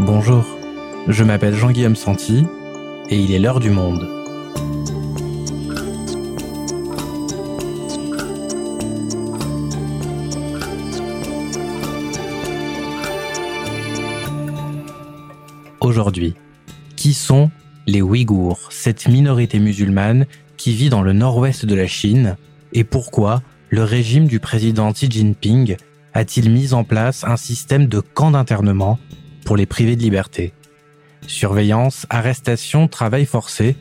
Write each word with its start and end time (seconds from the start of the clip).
Bonjour, 0.00 0.44
je 1.08 1.24
m'appelle 1.24 1.56
Jean-Guillaume 1.56 1.96
Santi 1.96 2.46
et 3.10 3.18
il 3.18 3.32
est 3.32 3.40
l'heure 3.40 3.58
du 3.58 3.70
monde. 3.70 4.08
Aujourd'hui, 15.80 16.34
qui 16.94 17.12
sont 17.12 17.50
les 17.88 18.00
Ouïghours, 18.00 18.68
cette 18.70 19.08
minorité 19.08 19.58
musulmane 19.58 20.26
qui 20.56 20.74
vit 20.74 20.90
dans 20.90 21.02
le 21.02 21.12
nord-ouest 21.12 21.66
de 21.66 21.74
la 21.74 21.88
Chine, 21.88 22.36
et 22.72 22.84
pourquoi 22.84 23.42
le 23.70 23.82
régime 23.82 24.28
du 24.28 24.38
président 24.38 24.92
Xi 24.92 25.10
Jinping 25.10 25.76
a-t-il 26.14 26.50
mis 26.50 26.72
en 26.72 26.84
place 26.84 27.24
un 27.24 27.36
système 27.36 27.86
de 27.86 27.98
camps 27.98 28.30
d'internement 28.30 28.98
pour 29.48 29.56
les 29.56 29.64
priver 29.64 29.96
de 29.96 30.02
liberté 30.02 30.52
Surveillance, 31.26 32.04
arrestation, 32.10 32.86
travail 32.86 33.24
forcé. 33.24 33.76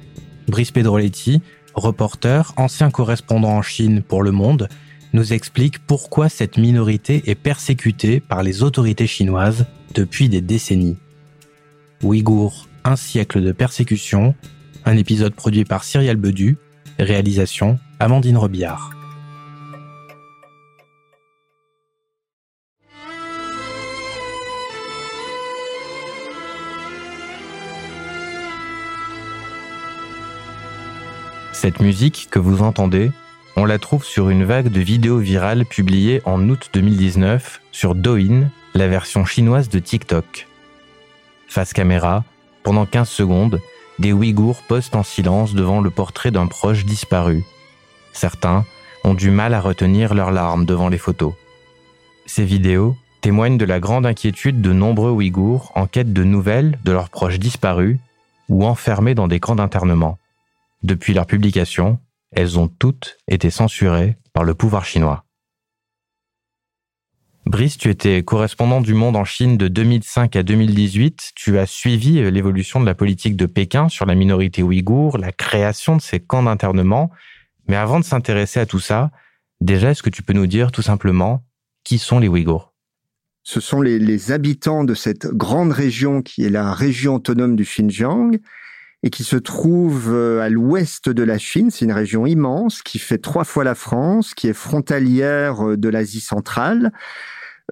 Brice 0.48 0.72
Pedroletti, 0.72 1.42
reporter, 1.74 2.54
ancien 2.56 2.90
correspondant 2.90 3.50
en 3.50 3.62
Chine 3.62 4.02
pour 4.02 4.24
Le 4.24 4.32
Monde, 4.32 4.70
nous 5.12 5.34
explique 5.34 5.80
pourquoi 5.80 6.30
cette 6.30 6.58
minorité 6.58 7.30
est 7.30 7.36
persécutée 7.36 8.22
par 8.22 8.44
les 8.44 8.64
autorités 8.64 9.08
chinoises 9.08 9.66
depuis 9.94 10.30
des 10.30 10.40
décennies. 10.40 11.00
Ouïghour, 12.02 12.70
un 12.86 12.96
siècle 12.96 13.44
de 13.44 13.52
persécution, 13.52 14.36
un 14.86 14.96
épisode 14.96 15.34
produit 15.36 15.66
par 15.66 15.84
Cyrielle 15.84 16.16
Bedu, 16.16 16.56
réalisation 16.98 17.78
Amandine 18.00 18.38
Robillard. 18.38 18.97
Cette 31.68 31.82
musique 31.82 32.30
que 32.32 32.40
vous 32.40 32.62
entendez, 32.62 33.12
on 33.58 33.66
la 33.66 33.78
trouve 33.78 34.06
sur 34.06 34.30
une 34.30 34.46
vague 34.46 34.70
de 34.70 34.80
vidéos 34.80 35.18
virales 35.18 35.66
publiées 35.66 36.22
en 36.24 36.48
août 36.48 36.70
2019 36.74 37.60
sur 37.74 37.94
Douyin, 37.94 38.50
la 38.74 38.88
version 38.88 39.26
chinoise 39.26 39.68
de 39.68 39.80
TikTok. 39.80 40.48
Face 41.50 41.74
caméra, 41.74 42.24
pendant 42.64 42.86
15 42.86 43.10
secondes, 43.10 43.60
des 44.00 44.14
Ouïghours 44.14 44.64
postent 44.64 44.96
en 44.96 45.04
silence 45.04 45.56
devant 45.56 45.82
le 45.82 45.90
portrait 45.90 46.32
d'un 46.32 46.48
proche 46.48 46.86
disparu. 46.86 47.44
Certains 48.14 48.64
ont 49.04 49.14
du 49.14 49.30
mal 49.30 49.54
à 49.54 49.60
retenir 49.60 50.14
leurs 50.14 50.32
larmes 50.32 50.64
devant 50.64 50.88
les 50.88 50.98
photos. 50.98 51.34
Ces 52.28 52.46
vidéos 52.46 52.96
témoignent 53.20 53.58
de 53.58 53.66
la 53.66 53.82
grande 53.82 54.06
inquiétude 54.06 54.62
de 54.62 54.72
nombreux 54.72 55.12
Ouïghours 55.12 55.74
en 55.76 55.86
quête 55.86 56.14
de 56.14 56.24
nouvelles 56.24 56.80
de 56.86 56.94
leurs 56.94 57.10
proches 57.10 57.40
disparus 57.40 57.98
ou 58.48 58.66
enfermés 58.66 59.16
dans 59.16 59.28
des 59.28 59.42
camps 59.42 59.56
d'internement. 59.56 60.18
Depuis 60.88 61.14
leur 61.14 61.26
publication, 61.26 62.00
elles 62.32 62.58
ont 62.58 62.70
toutes 62.70 63.18
été 63.28 63.50
censurées 63.50 64.16
par 64.32 64.46
le 64.46 64.54
pouvoir 64.54 64.86
chinois. 64.86 65.26
Brice, 67.46 67.78
tu 67.78 67.90
étais 67.90 68.24
correspondant 68.24 68.80
du 68.80 68.94
Monde 68.94 69.18
en 69.18 69.26
Chine 69.26 69.58
de 69.58 69.68
2005 69.68 70.38
à 70.38 70.44
2018. 70.44 71.34
Tu 71.36 71.58
as 71.58 71.66
suivi 71.66 72.20
euh, 72.20 72.32
l'évolution 72.32 72.80
de 72.80 72.86
la 72.86 72.96
politique 72.96 73.36
de 73.36 73.46
Pékin 73.46 73.90
sur 73.90 74.06
la 74.06 74.16
minorité 74.16 74.64
ouïghour, 74.64 75.18
la 75.18 75.34
création 75.34 75.98
de 75.98 76.02
ces 76.02 76.22
camps 76.22 76.44
d'internement. 76.44 77.12
Mais 77.68 77.76
avant 77.76 78.00
de 78.00 78.06
s'intéresser 78.06 78.62
à 78.62 78.66
tout 78.66 78.80
ça, 78.80 79.12
déjà, 79.60 79.92
est-ce 79.92 80.04
que 80.04 80.10
tu 80.10 80.24
peux 80.24 80.32
nous 80.32 80.48
dire 80.48 80.72
tout 80.72 80.82
simplement 80.82 81.44
qui 81.84 81.98
sont 81.98 82.20
les 82.20 82.30
Ouïghours? 82.30 82.74
Ce 83.44 83.60
sont 83.60 83.82
les, 83.82 84.00
les 84.00 84.32
habitants 84.32 84.86
de 84.86 84.94
cette 84.94 85.28
grande 85.28 85.74
région 85.74 86.22
qui 86.22 86.46
est 86.46 86.50
la 86.50 86.74
région 86.74 87.16
autonome 87.16 87.58
du 87.58 87.64
Xinjiang 87.64 88.40
et 89.04 89.10
qui 89.10 89.24
se 89.24 89.36
trouve 89.36 90.12
euh, 90.14 90.42
à 90.42 90.50
l'ouest 90.50 91.10
de 91.10 91.24
la 91.24 91.38
Chine. 91.38 91.70
C'est 91.70 91.86
une 91.86 91.92
région 91.92 92.26
immense 92.26 92.82
qui 92.82 93.00
fait 93.00 93.20
trois 93.20 93.44
fois 93.44 93.64
la 93.64 93.76
France, 93.76 94.34
qui 94.34 94.48
est 94.48 94.54
frontalière 94.54 95.66
euh, 95.66 95.78
de 95.78 95.90
l'Asie 95.90 96.22
centrale. 96.22 96.92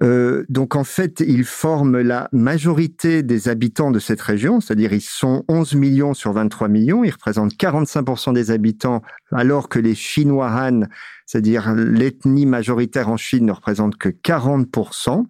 Euh, 0.02 0.44
donc 0.50 0.76
en 0.76 0.84
fait, 0.84 1.20
ils 1.26 1.44
forment 1.44 2.00
la 2.00 2.28
majorité 2.32 3.22
des 3.22 3.48
habitants 3.48 3.90
de 3.90 3.98
cette 3.98 4.20
région, 4.20 4.60
c'est-à-dire 4.60 4.92
ils 4.92 5.00
sont 5.00 5.44
11 5.48 5.74
millions 5.74 6.12
sur 6.12 6.32
23 6.32 6.68
millions, 6.68 7.02
ils 7.02 7.10
représentent 7.10 7.54
45% 7.54 8.34
des 8.34 8.50
habitants, 8.50 9.00
alors 9.32 9.70
que 9.70 9.78
les 9.78 9.94
Chinois 9.94 10.50
Han, 10.50 10.82
c'est-à-dire 11.24 11.74
l'ethnie 11.74 12.44
majoritaire 12.44 13.08
en 13.08 13.16
Chine, 13.16 13.46
ne 13.46 13.52
représentent 13.52 13.96
que 13.96 14.10
40%. 14.10 15.24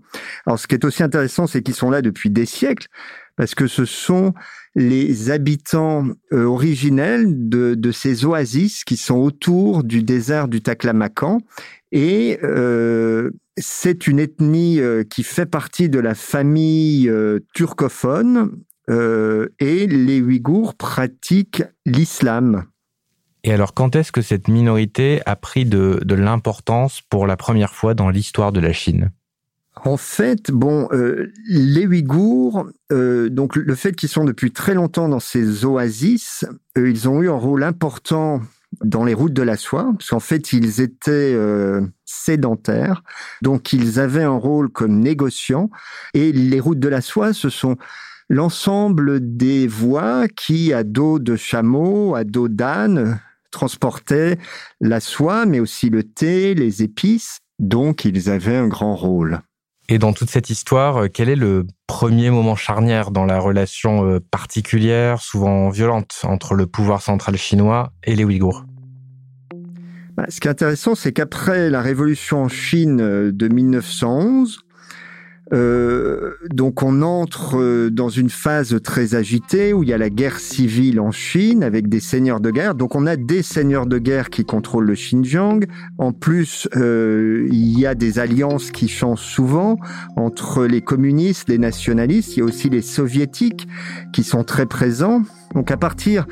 Alors 0.47 0.59
ce 0.59 0.67
qui 0.67 0.75
est 0.75 0.85
aussi 0.85 1.05
intéressant, 1.05 1.47
c'est 1.47 1.63
qu'ils 1.63 1.75
sont 1.75 1.91
là 1.91 2.03
depuis 2.03 2.31
des 2.31 2.47
siècles, 2.47 2.89
parce 3.37 3.55
que 3.55 3.69
ce 3.69 3.85
sont 3.85 4.35
les 4.77 5.31
habitants 5.31 6.07
euh, 6.33 6.45
originels 6.45 7.49
de, 7.49 7.93
ces 7.93 8.27
oasis 8.27 8.85
qui 8.85 8.99
sont 8.99 9.17
autour 9.17 9.83
du 9.83 10.03
désert 10.03 10.49
du 10.49 10.61
Taklamakan. 10.61 11.41
Et 11.93 12.39
euh, 12.43 13.31
c'est 13.57 14.07
une 14.07 14.19
ethnie 14.19 14.81
euh, 14.81 15.03
qui 15.03 15.23
fait 15.23 15.47
partie 15.47 15.89
de 15.89 15.99
la 15.99 16.15
famille 16.15 17.11
turcophone 17.55 18.53
et 18.89 19.87
les 19.89 20.21
Ouïghours 20.21 20.77
pratiquent 20.77 21.65
l'islam. 21.87 22.67
Et 23.43 23.53
alors, 23.53 23.75
quand 23.75 23.97
est-ce 23.97 24.13
que 24.13 24.23
cette 24.23 24.47
minorité 24.47 25.23
a 25.27 25.35
pris 25.35 25.65
de 25.65 26.15
l'importance 26.15 27.01
pour 27.11 27.27
la 27.27 27.37
première 27.37 27.75
fois 27.75 27.95
dans 27.95 28.11
l'histoire 28.11 28.53
de 28.53 28.61
la 28.61 28.73
Chine? 28.73 29.11
En 29.87 29.97
fait, 29.97 30.51
bon, 30.51 30.89
euh, 30.93 31.33
les 31.49 31.87
Ouïghours, 31.87 32.67
euh, 32.93 33.29
donc 33.29 33.55
le 33.55 33.75
fait 33.77 33.95
qu'ils 33.95 34.09
sont 34.09 34.25
depuis 34.25 34.51
très 34.51 34.75
longtemps 34.75 35.09
dans 35.09 35.21
ces 35.21 35.65
oasis, 35.65 36.45
euh, 36.77 36.91
ils 36.91 37.09
ont 37.09 37.23
eu 37.23 37.31
un 37.31 37.37
rôle 37.37 37.63
important 37.63 38.41
dans 38.85 39.05
les 39.05 39.15
routes 39.15 39.33
de 39.33 39.43
la 39.43 39.57
soie, 39.57 39.93
parce 39.97 40.11
qu'en 40.11 40.21
fait, 40.21 40.53
ils 40.53 40.81
étaient 40.81 41.33
euh, 41.35 41.83
sédentaires, 42.05 43.05
donc 43.43 43.73
ils 43.73 44.01
avaient 44.01 44.25
un 44.25 44.37
rôle 44.37 44.71
comme 44.71 44.99
négociants, 44.99 45.71
et 46.15 46.33
les 46.33 46.61
routes 46.61 46.81
de 46.81 46.89
la 46.89 47.01
soie, 47.01 47.33
ce 47.33 47.49
sont 47.49 47.77
l'ensemble 48.29 49.37
des 49.37 49.69
voies 49.69 50.27
qui, 50.27 50.73
à 50.73 50.83
dos 50.83 51.21
de 51.21 51.37
chameau, 51.37 52.17
à 52.17 52.25
dos 52.25 52.49
d'âne, 52.49 53.21
transportaient 53.53 54.37
la 54.81 54.99
soie, 54.99 55.47
mais 55.47 55.61
aussi 55.61 55.91
le 55.91 56.03
thé, 56.03 56.55
les 56.55 56.83
épices, 56.83 57.39
donc 57.61 58.05
ils 58.05 58.29
avaient 58.29 58.57
un 58.57 58.67
grand 58.67 58.97
rôle. 58.97 59.41
Et 59.89 59.99
dans 59.99 60.13
toute 60.13 60.31
cette 60.31 60.51
histoire, 60.51 61.05
euh, 61.05 61.09
quel 61.13 61.29
est 61.29 61.37
le 61.37 61.67
premier 61.87 62.31
moment 62.31 62.57
charnière 62.57 63.13
dans 63.13 63.25
la 63.25 63.39
relation 63.39 64.05
euh, 64.05 64.19
particulière, 64.19 65.21
souvent 65.21 65.69
violente, 65.69 66.23
entre 66.25 66.55
le 66.55 66.67
pouvoir 66.67 67.03
central 67.03 67.37
chinois 67.37 67.93
et 68.03 68.17
les 68.17 68.25
Ouïghours? 68.25 68.65
Bah, 70.17 70.25
Ce 70.29 70.41
qui 70.41 70.49
est 70.49 70.51
intéressant, 70.51 70.97
c'est 70.97 71.13
qu'après 71.13 71.71
la 71.71 71.83
révolution 71.83 72.43
en 72.43 72.49
Chine 72.49 73.01
euh, 73.01 73.31
de 73.31 73.47
1911, 73.47 74.59
euh, 75.53 76.33
donc 76.51 76.83
on 76.83 77.03
entre 77.03 77.57
euh, 77.59 77.91
dans 77.91 78.09
une 78.09 78.31
phase 78.31 78.81
très 78.83 79.15
agitée 79.15 79.73
où 79.73 79.85
il 79.85 79.89
y 79.89 79.93
a 79.93 79.99
la 79.99 80.11
guerre 80.11 80.41
civile 80.41 80.99
en 80.99 81.13
Chine 81.13 81.63
avec 81.63 81.89
des 81.89 82.01
seigneurs 82.01 82.41
de 82.41 82.51
guerre. 82.51 82.75
Donc 82.75 82.97
on 82.97 83.07
a 83.07 83.17
des 83.17 83.43
seigneurs 83.43 83.87
de 83.87 83.99
guerre 83.99 84.31
qui 84.31 84.45
contrôlent 84.45 84.87
le 84.87 84.95
Xinjiang. 84.95 85.61
En 85.99 86.13
plus, 86.13 86.69
euh, 86.77 87.47
il 87.51 87.79
y 87.79 87.87
a 87.87 87.95
des 87.95 88.19
alliances 88.19 88.73
qui 88.73 88.89
changent 88.89 89.21
souvent 89.21 89.79
entre 90.17 90.65
les 90.65 90.81
communistes, 90.81 91.49
les 91.49 91.59
nationalistes. 91.59 92.37
Il 92.37 92.41
y 92.41 92.43
a 92.43 92.47
aussi 92.47 92.69
les 92.69 92.83
soviétiques 92.83 93.69
qui 94.13 94.25
sont 94.25 94.43
très 94.43 94.67
présents. 94.67 95.23
Donc 95.55 95.71
à 95.71 95.77
partir 95.77 96.27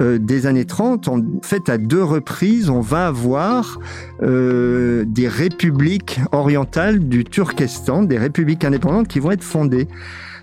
euh, 0.00 0.18
des 0.18 0.46
années 0.46 0.64
30, 0.64 1.08
en 1.08 1.20
fait, 1.42 1.68
à 1.68 1.78
deux 1.78 2.02
reprises, 2.02 2.68
on 2.68 2.80
va 2.80 3.06
avoir 3.06 3.78
euh, 4.22 5.04
des 5.06 5.28
républiques 5.28 6.20
orientales 6.32 6.98
du 6.98 7.24
Turkestan, 7.24 8.02
des 8.02 8.18
républiques 8.18 8.64
indépendantes 8.64 9.08
qui 9.08 9.20
vont 9.20 9.30
être 9.30 9.44
fondées. 9.44 9.88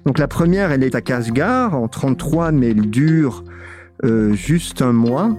Donc 0.06 0.18
la 0.18 0.28
première, 0.28 0.72
elle 0.72 0.84
est 0.84 0.96
à 0.96 1.02
Kashgar 1.02 1.76
en 1.76 1.88
33, 1.88 2.52
mais 2.52 2.72
elle 2.72 2.90
dure 2.90 3.44
euh, 4.04 4.34
juste 4.34 4.82
un 4.82 4.92
mois. 4.92 5.36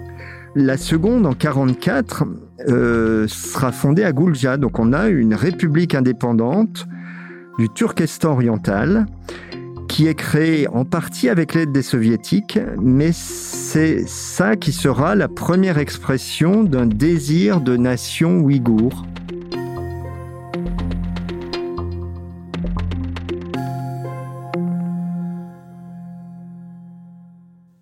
La 0.55 0.76
seconde, 0.76 1.26
en 1.26 1.34
44, 1.34 2.25
euh, 2.69 3.26
sera 3.28 3.72
fondée 3.72 4.05
à 4.05 4.12
Gulja. 4.12 4.56
Donc 4.56 4.78
on 4.78 4.93
a 4.93 5.08
une 5.08 5.34
république 5.34 5.94
indépendante 5.94 6.87
du 7.58 7.69
Turkestan 7.69 8.32
oriental 8.32 9.06
qui 9.94 10.08
est 10.08 10.17
créé 10.17 10.67
en 10.67 10.85
partie 10.85 11.29
avec 11.29 11.55
l'aide 11.55 11.70
des 11.70 11.81
soviétiques, 11.82 12.58
mais 12.82 13.12
c'est 13.12 14.08
ça 14.08 14.56
qui 14.56 14.73
sera 14.73 15.14
la 15.14 15.29
première 15.29 15.79
expression 15.79 16.64
d'un 16.64 16.87
désir 16.87 17.61
de 17.61 17.76
nation 17.76 18.38
ouïghour. 18.38 19.06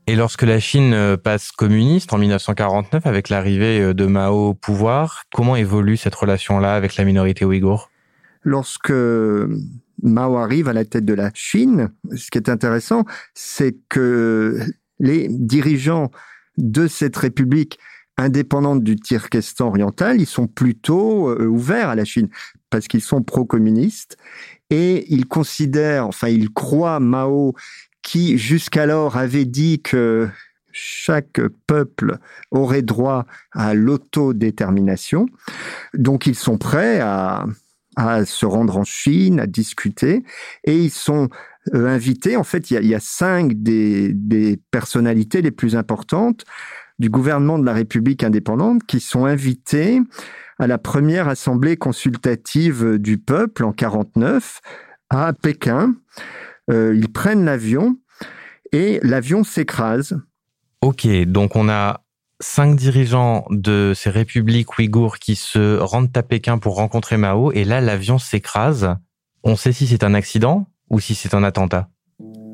Et 0.06 0.14
lorsque 0.14 0.42
la 0.42 0.60
Chine 0.60 0.92
euh, 0.92 1.16
passe 1.16 1.50
communiste 1.50 2.12
en 2.12 2.18
1949 2.18 3.06
avec 3.06 3.30
l'arrivée 3.30 3.80
euh, 3.80 3.94
de 3.94 4.04
Mao 4.04 4.48
au 4.48 4.52
pouvoir, 4.52 5.22
comment 5.32 5.56
évolue 5.56 5.96
cette 5.96 6.14
relation-là 6.14 6.74
avec 6.74 6.96
la 6.96 7.04
minorité 7.04 7.46
ouïghour? 7.46 7.88
Lorsque 8.42 8.92
Mao 10.02 10.36
arrive 10.36 10.68
à 10.68 10.72
la 10.72 10.84
tête 10.84 11.04
de 11.04 11.14
la 11.14 11.30
Chine, 11.34 11.90
ce 12.14 12.30
qui 12.30 12.38
est 12.38 12.48
intéressant, 12.48 13.04
c'est 13.34 13.76
que 13.88 14.60
les 14.98 15.28
dirigeants 15.28 16.10
de 16.58 16.86
cette 16.86 17.16
république 17.16 17.78
indépendante 18.18 18.82
du 18.82 18.96
Turkestan 18.96 19.68
oriental, 19.68 20.20
ils 20.20 20.26
sont 20.26 20.46
plutôt 20.46 21.30
euh, 21.30 21.46
ouverts 21.46 21.88
à 21.88 21.94
la 21.94 22.04
Chine 22.04 22.28
parce 22.70 22.88
qu'ils 22.88 23.00
sont 23.00 23.22
pro-communistes 23.22 24.16
et 24.70 25.12
ils 25.12 25.26
considèrent, 25.26 26.06
enfin 26.06 26.28
ils 26.28 26.50
croient 26.50 27.00
Mao 27.00 27.54
qui 28.02 28.36
jusqu'alors 28.38 29.16
avait 29.16 29.44
dit 29.44 29.80
que 29.80 30.28
chaque 30.72 31.40
peuple 31.66 32.18
aurait 32.50 32.82
droit 32.82 33.26
à 33.52 33.74
l'autodétermination. 33.74 35.26
Donc 35.94 36.26
ils 36.26 36.34
sont 36.34 36.58
prêts 36.58 36.98
à, 37.00 37.46
à 37.96 38.24
se 38.24 38.46
rendre 38.46 38.76
en 38.76 38.84
Chine, 38.84 39.40
à 39.40 39.46
discuter, 39.46 40.22
et 40.64 40.76
ils 40.76 40.90
sont 40.90 41.28
euh, 41.74 41.86
invités. 41.86 42.36
En 42.36 42.44
fait, 42.44 42.70
il 42.70 42.86
y 42.86 42.94
a, 42.94 43.00
cinq 43.00 43.52
des, 43.54 44.60
personnalités 44.70 45.42
les 45.42 45.50
plus 45.50 45.76
importantes 45.76 46.44
du 46.98 47.08
gouvernement 47.08 47.58
de 47.58 47.64
la 47.64 47.72
République 47.72 48.24
indépendante 48.24 48.82
qui 48.86 49.00
sont 49.00 49.24
invités 49.24 50.00
à 50.58 50.66
la 50.66 50.78
première 50.78 51.28
assemblée 51.28 51.76
consultative 51.76 52.98
du 52.98 53.18
peuple 53.18 53.64
en 53.64 53.72
49 53.72 54.60
à 55.10 55.32
Pékin. 55.32 55.94
Euh, 56.70 56.94
ils 56.94 57.10
prennent 57.10 57.44
l'avion 57.44 57.96
et 58.72 59.00
l'avion 59.02 59.44
s'écrase. 59.44 60.18
Ok, 60.80 61.06
donc 61.26 61.54
on 61.54 61.68
a 61.68 62.01
cinq 62.42 62.76
dirigeants 62.76 63.46
de 63.50 63.92
ces 63.94 64.10
républiques 64.10 64.78
ouïghours 64.78 65.18
qui 65.18 65.36
se 65.36 65.78
rendent 65.78 66.16
à 66.16 66.22
Pékin 66.22 66.58
pour 66.58 66.76
rencontrer 66.76 67.16
Mao, 67.16 67.52
et 67.52 67.64
là 67.64 67.80
l'avion 67.80 68.18
s'écrase. 68.18 68.96
On 69.44 69.56
sait 69.56 69.72
si 69.72 69.86
c'est 69.86 70.04
un 70.04 70.14
accident 70.14 70.66
ou 70.90 71.00
si 71.00 71.14
c'est 71.14 71.34
un 71.34 71.42
attentat 71.42 71.88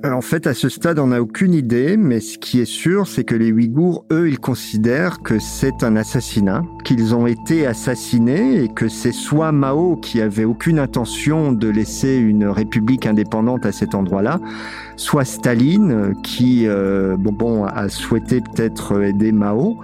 en 0.04 0.20
fait, 0.20 0.46
à 0.46 0.54
ce 0.54 0.68
stade, 0.68 0.98
on 0.98 1.08
n'a 1.08 1.20
aucune 1.20 1.54
idée, 1.54 1.96
mais 1.96 2.20
ce 2.20 2.38
qui 2.38 2.60
est 2.60 2.70
sûr, 2.70 3.08
c'est 3.08 3.24
que 3.24 3.34
les 3.34 3.50
Ouïghours, 3.50 4.04
eux, 4.12 4.28
ils 4.28 4.38
considèrent 4.38 5.20
que 5.22 5.38
c'est 5.38 5.82
un 5.82 5.96
assassinat, 5.96 6.62
qu'ils 6.84 7.14
ont 7.14 7.26
été 7.26 7.66
assassinés 7.66 8.62
et 8.62 8.68
que 8.68 8.88
c'est 8.88 9.12
soit 9.12 9.50
Mao 9.50 9.96
qui 9.96 10.20
avait 10.20 10.44
aucune 10.44 10.78
intention 10.78 11.52
de 11.52 11.68
laisser 11.68 12.16
une 12.16 12.46
république 12.46 13.06
indépendante 13.06 13.66
à 13.66 13.72
cet 13.72 13.94
endroit-là, 13.94 14.38
soit 14.96 15.24
Staline 15.24 16.14
qui, 16.22 16.66
euh, 16.66 17.16
bon, 17.16 17.32
bon, 17.32 17.64
a 17.64 17.88
souhaité 17.88 18.40
peut-être 18.40 19.02
aider 19.02 19.32
Mao, 19.32 19.78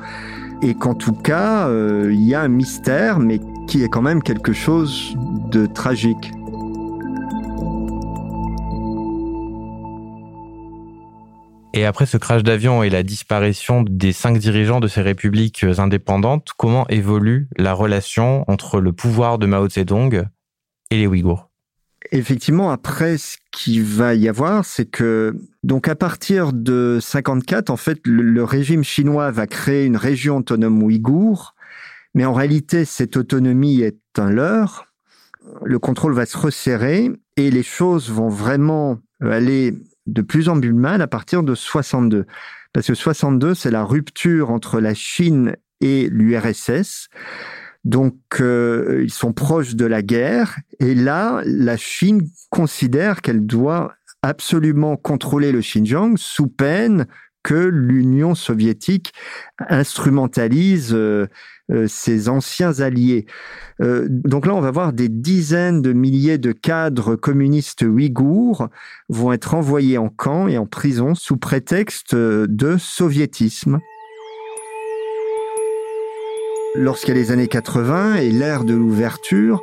et 0.62 0.74
qu'en 0.74 0.94
tout 0.94 1.12
cas, 1.12 1.68
euh, 1.68 2.10
il 2.12 2.22
y 2.22 2.34
a 2.34 2.40
un 2.40 2.48
mystère, 2.48 3.18
mais 3.18 3.40
qui 3.66 3.82
est 3.82 3.88
quand 3.88 4.02
même 4.02 4.22
quelque 4.22 4.52
chose 4.52 5.16
de 5.50 5.66
tragique. 5.66 6.32
Et 11.76 11.84
après 11.84 12.06
ce 12.06 12.16
crash 12.16 12.44
d'avion 12.44 12.84
et 12.84 12.88
la 12.88 13.02
disparition 13.02 13.82
des 13.82 14.12
cinq 14.12 14.38
dirigeants 14.38 14.78
de 14.78 14.86
ces 14.86 15.02
républiques 15.02 15.64
indépendantes, 15.64 16.50
comment 16.56 16.86
évolue 16.86 17.48
la 17.56 17.72
relation 17.72 18.48
entre 18.48 18.80
le 18.80 18.92
pouvoir 18.92 19.38
de 19.38 19.46
Mao 19.46 19.68
Zedong 19.68 20.24
et 20.92 20.96
les 20.96 21.08
Ouïghours? 21.08 21.50
Effectivement, 22.12 22.70
après, 22.70 23.18
ce 23.18 23.38
qu'il 23.50 23.82
va 23.82 24.14
y 24.14 24.28
avoir, 24.28 24.64
c'est 24.64 24.84
que, 24.84 25.36
donc, 25.64 25.88
à 25.88 25.96
partir 25.96 26.52
de 26.52 26.98
54, 27.00 27.70
en 27.70 27.76
fait, 27.76 27.98
le, 28.04 28.44
régime 28.44 28.84
chinois 28.84 29.32
va 29.32 29.48
créer 29.48 29.84
une 29.84 29.96
région 29.96 30.36
autonome 30.36 30.80
ouïghour, 30.80 31.56
mais 32.14 32.24
en 32.24 32.34
réalité, 32.34 32.84
cette 32.84 33.16
autonomie 33.16 33.80
est 33.80 33.98
un 34.16 34.30
leurre. 34.30 34.86
Le 35.64 35.80
contrôle 35.80 36.14
va 36.14 36.24
se 36.24 36.38
resserrer 36.38 37.10
et 37.36 37.50
les 37.50 37.64
choses 37.64 38.10
vont 38.10 38.28
vraiment 38.28 38.98
aller 39.20 39.74
de 40.06 40.22
plus 40.22 40.48
en 40.48 40.60
plus 40.60 40.72
mal 40.72 41.02
à 41.02 41.06
partir 41.06 41.42
de 41.42 41.54
62. 41.54 42.26
Parce 42.72 42.86
que 42.88 42.94
62, 42.94 43.54
c'est 43.54 43.70
la 43.70 43.84
rupture 43.84 44.50
entre 44.50 44.80
la 44.80 44.94
Chine 44.94 45.56
et 45.80 46.08
l'URSS. 46.10 47.08
Donc, 47.84 48.16
euh, 48.40 49.02
ils 49.04 49.12
sont 49.12 49.32
proches 49.32 49.74
de 49.74 49.84
la 49.84 50.02
guerre. 50.02 50.58
Et 50.80 50.94
là, 50.94 51.42
la 51.44 51.76
Chine 51.76 52.22
considère 52.50 53.20
qu'elle 53.22 53.46
doit 53.46 53.94
absolument 54.22 54.96
contrôler 54.96 55.52
le 55.52 55.60
Xinjiang 55.60 56.16
sous 56.16 56.48
peine 56.48 57.06
que 57.42 57.54
l'Union 57.54 58.34
soviétique 58.34 59.12
instrumentalise 59.68 60.94
euh, 60.94 61.26
ses 61.86 62.28
anciens 62.28 62.80
alliés. 62.80 63.26
Euh, 63.80 64.06
donc 64.08 64.46
là, 64.46 64.54
on 64.54 64.60
va 64.60 64.70
voir 64.70 64.92
des 64.92 65.08
dizaines 65.08 65.82
de 65.82 65.92
milliers 65.92 66.38
de 66.38 66.52
cadres 66.52 67.16
communistes 67.16 67.82
ouïghours 67.82 68.68
vont 69.08 69.32
être 69.32 69.54
envoyés 69.54 69.98
en 69.98 70.08
camp 70.08 70.46
et 70.48 70.58
en 70.58 70.66
prison 70.66 71.14
sous 71.14 71.36
prétexte 71.36 72.14
de 72.14 72.76
soviétisme. 72.78 73.80
Lorsqu'il 76.76 77.14
y 77.14 77.18
a 77.18 77.20
les 77.20 77.30
années 77.30 77.48
80 77.48 78.16
et 78.16 78.30
l'ère 78.30 78.64
de 78.64 78.74
l'ouverture, 78.74 79.62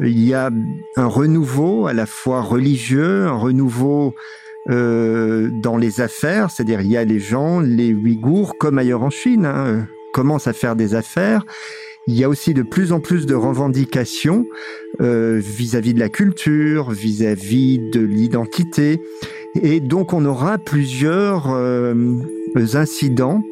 il 0.00 0.18
y 0.18 0.34
a 0.34 0.50
un 0.96 1.06
renouveau 1.06 1.86
à 1.86 1.92
la 1.92 2.06
fois 2.06 2.40
religieux, 2.40 3.26
un 3.26 3.36
renouveau 3.36 4.14
euh, 4.68 5.50
dans 5.62 5.76
les 5.76 6.00
affaires, 6.00 6.50
c'est-à-dire 6.50 6.80
il 6.80 6.88
y 6.88 6.96
a 6.96 7.04
les 7.04 7.20
gens, 7.20 7.60
les 7.60 7.92
Ouïghours, 7.94 8.58
comme 8.58 8.78
ailleurs 8.78 9.02
en 9.02 9.10
Chine, 9.10 9.46
hein, 9.46 9.86
commencent 10.16 10.46
à 10.46 10.54
faire 10.54 10.76
des 10.76 10.94
affaires. 10.94 11.44
Il 12.06 12.14
y 12.14 12.24
a 12.24 12.28
aussi 12.30 12.54
de 12.54 12.62
plus 12.62 12.92
en 12.92 13.00
plus 13.00 13.26
de 13.26 13.34
revendications 13.34 14.46
euh, 15.02 15.38
vis-à-vis 15.38 15.92
de 15.92 15.98
la 15.98 16.08
culture, 16.08 16.90
vis-à-vis 16.90 17.78
de 17.92 18.00
l'identité. 18.00 18.98
Et 19.60 19.80
donc 19.80 20.14
on 20.14 20.24
aura 20.24 20.56
plusieurs 20.56 21.50
euh, 21.50 22.14
incidents. 22.72 23.42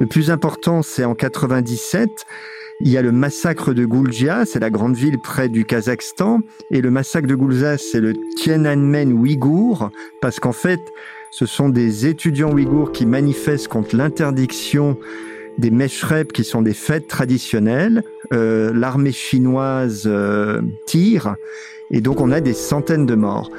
Le 0.00 0.06
plus 0.06 0.30
important, 0.30 0.82
c'est 0.82 1.04
en 1.04 1.14
97 1.14 2.08
il 2.80 2.90
y 2.90 2.98
a 2.98 3.02
le 3.02 3.10
massacre 3.10 3.72
de 3.72 3.86
Goulja, 3.86 4.44
c'est 4.44 4.60
la 4.60 4.68
grande 4.68 4.96
ville 4.96 5.18
près 5.18 5.48
du 5.48 5.64
Kazakhstan, 5.64 6.40
et 6.70 6.82
le 6.82 6.90
massacre 6.90 7.26
de 7.26 7.34
Goulja, 7.34 7.78
c'est 7.78 8.00
le 8.00 8.12
Tiananmen 8.36 9.14
ouïghour, 9.14 9.88
parce 10.20 10.40
qu'en 10.40 10.52
fait, 10.52 10.80
ce 11.30 11.46
sont 11.46 11.70
des 11.70 12.06
étudiants 12.06 12.52
ouïghours 12.52 12.92
qui 12.92 13.06
manifestent 13.06 13.68
contre 13.68 13.96
l'interdiction 13.96 14.98
des 15.58 15.70
Meshrep, 15.70 16.32
qui 16.32 16.44
sont 16.44 16.62
des 16.62 16.74
fêtes 16.74 17.08
traditionnelles. 17.08 18.02
Euh, 18.32 18.72
L'armée 18.74 19.12
chinoise 19.12 20.04
euh, 20.06 20.62
tire, 20.86 21.36
et 21.90 22.00
donc 22.00 22.20
on 22.20 22.32
a 22.32 22.40
des 22.40 22.54
centaines 22.54 23.06
de 23.06 23.14
morts. 23.14 23.50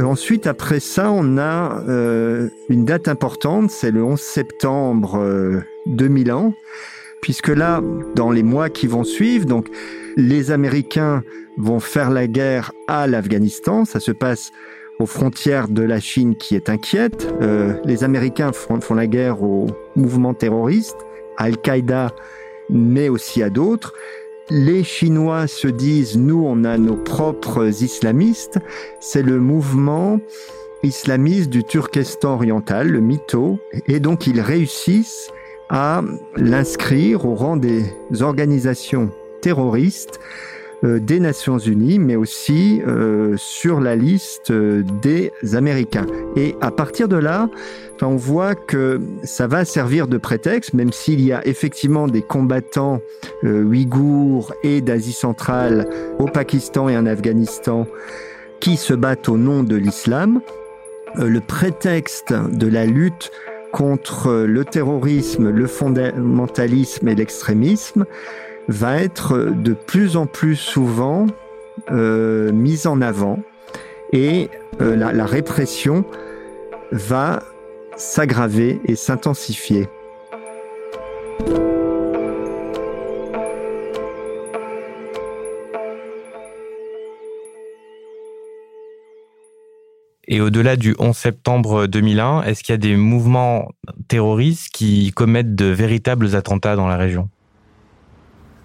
Euh, 0.00 0.04
ensuite, 0.04 0.46
après 0.46 0.80
ça, 0.80 1.10
on 1.10 1.38
a 1.38 1.82
euh, 1.88 2.48
une 2.68 2.84
date 2.84 3.08
importante, 3.08 3.70
c'est 3.70 3.90
le 3.90 4.02
11 4.02 4.20
septembre 4.20 5.62
2001 5.86 6.52
puisque 7.22 7.48
là, 7.48 7.80
dans 8.14 8.30
les 8.30 8.42
mois 8.42 8.68
qui 8.68 8.86
vont 8.86 9.04
suivre, 9.04 9.46
donc 9.46 9.68
les 10.16 10.50
Américains 10.50 11.22
vont 11.56 11.80
faire 11.80 12.10
la 12.10 12.26
guerre 12.26 12.72
à 12.88 13.06
l'Afghanistan. 13.06 13.84
Ça 13.86 14.00
se 14.00 14.10
passe 14.10 14.50
aux 14.98 15.06
frontières 15.06 15.68
de 15.68 15.82
la 15.82 16.00
Chine 16.00 16.36
qui 16.36 16.54
est 16.56 16.68
inquiète. 16.68 17.32
Euh, 17.40 17.74
les 17.84 18.04
Américains 18.04 18.52
font, 18.52 18.80
font, 18.80 18.94
la 18.94 19.06
guerre 19.06 19.42
aux 19.42 19.68
mouvements 19.96 20.34
terroristes, 20.34 21.06
Al-Qaïda, 21.36 22.12
mais 22.70 23.08
aussi 23.08 23.42
à 23.42 23.50
d'autres. 23.50 23.94
Les 24.50 24.84
Chinois 24.84 25.46
se 25.46 25.68
disent, 25.68 26.18
nous, 26.18 26.44
on 26.44 26.64
a 26.64 26.76
nos 26.78 26.96
propres 26.96 27.82
islamistes. 27.82 28.58
C'est 29.00 29.22
le 29.22 29.38
mouvement 29.38 30.20
islamiste 30.82 31.48
du 31.48 31.64
Turkestan 31.64 32.34
oriental, 32.34 32.88
le 32.88 33.00
MITO. 33.00 33.58
Et 33.86 34.00
donc, 34.00 34.26
ils 34.26 34.40
réussissent 34.40 35.30
à 35.68 36.02
l'inscrire 36.36 37.24
au 37.24 37.34
rang 37.34 37.56
des 37.56 37.84
organisations 38.20 39.10
terroristes 39.40 40.20
des 40.82 41.20
Nations 41.20 41.58
Unies, 41.58 41.98
mais 41.98 42.16
aussi 42.16 42.82
euh, 42.86 43.36
sur 43.36 43.80
la 43.80 43.94
liste 43.94 44.50
euh, 44.50 44.82
des 45.00 45.32
Américains. 45.54 46.06
Et 46.36 46.56
à 46.60 46.70
partir 46.70 47.08
de 47.08 47.16
là, 47.16 47.48
on 48.00 48.16
voit 48.16 48.56
que 48.56 49.00
ça 49.22 49.46
va 49.46 49.64
servir 49.64 50.08
de 50.08 50.18
prétexte, 50.18 50.74
même 50.74 50.92
s'il 50.92 51.20
y 51.20 51.32
a 51.32 51.46
effectivement 51.46 52.08
des 52.08 52.22
combattants 52.22 53.00
ouïghours 53.44 54.52
et 54.64 54.80
d'Asie 54.80 55.12
centrale 55.12 55.86
au 56.18 56.24
Pakistan 56.24 56.88
et 56.88 56.96
en 56.96 57.06
Afghanistan 57.06 57.86
qui 58.58 58.76
se 58.76 58.92
battent 58.92 59.28
au 59.28 59.36
nom 59.36 59.62
de 59.62 59.76
l'islam. 59.76 60.40
le 61.16 61.40
prétexte 61.40 62.32
de 62.32 62.66
la 62.66 62.86
lutte 62.86 63.30
contre 63.70 64.32
le 64.32 64.64
terrorisme, 64.64 65.50
le 65.50 65.66
fondamentalisme 65.68 67.06
et 67.06 67.14
l'extrémisme 67.14 68.04
va 68.68 69.00
être 69.00 69.38
de 69.38 69.72
plus 69.72 70.16
en 70.16 70.26
plus 70.26 70.56
souvent 70.56 71.26
euh, 71.90 72.52
mise 72.52 72.86
en 72.86 73.00
avant 73.00 73.38
et 74.12 74.50
euh, 74.80 74.94
la, 74.94 75.12
la 75.12 75.26
répression 75.26 76.04
va 76.90 77.42
s'aggraver 77.96 78.80
et 78.84 78.96
s'intensifier. 78.96 79.88
Et 90.28 90.40
au-delà 90.40 90.76
du 90.76 90.94
11 90.98 91.14
septembre 91.14 91.86
2001, 91.86 92.44
est-ce 92.44 92.62
qu'il 92.62 92.72
y 92.72 92.74
a 92.74 92.78
des 92.78 92.96
mouvements 92.96 93.68
terroristes 94.08 94.70
qui 94.72 95.12
commettent 95.12 95.54
de 95.54 95.66
véritables 95.66 96.34
attentats 96.34 96.74
dans 96.74 96.88
la 96.88 96.96
région? 96.96 97.28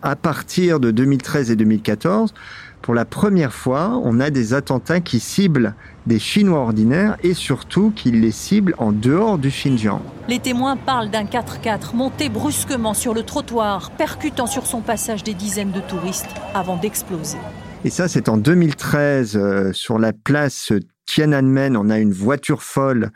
À 0.04 0.16
partir 0.16 0.80
de 0.80 0.92
2013 0.92 1.52
et 1.52 1.56
2014, 1.56 2.34
pour 2.82 2.94
la 2.94 3.06
première 3.06 3.54
fois, 3.54 4.00
on 4.04 4.20
a 4.20 4.30
des 4.30 4.54
attentats 4.54 5.00
qui 5.00 5.20
ciblent 5.20 5.74
des 6.06 6.20
Chinois 6.20 6.60
ordinaires 6.60 7.18
et 7.24 7.34
surtout 7.34 7.92
qui 7.96 8.12
les 8.12 8.32
ciblent 8.32 8.76
en 8.78 8.92
dehors 8.92 9.38
du 9.38 9.50
Xinjiang. 9.50 10.02
Les 10.30 10.40
témoins 10.40 10.78
parlent 10.78 11.10
d'un 11.10 11.26
4x4 11.26 11.96
monté 11.96 12.30
brusquement 12.30 12.94
sur 12.94 13.14
le 13.14 13.24
trottoir, 13.24 13.92
percutant 13.92 14.46
sur 14.46 14.68
son 14.68 14.82
passage 14.82 15.24
des 15.24 15.34
dizaines 15.34 15.72
de 15.72 15.82
touristes 15.82 16.30
avant 16.54 16.78
d'exploser. 16.78 17.40
Et 17.84 17.90
ça, 17.90 18.08
c'est 18.08 18.30
en 18.30 18.38
2013, 18.38 19.36
euh, 19.36 19.74
sur 19.74 20.00
la 20.00 20.14
place 20.14 20.72
Tiananmen, 21.08 21.76
on 21.76 21.90
a 21.90 22.00
une 22.00 22.14
voiture 22.14 22.62
folle 22.62 23.12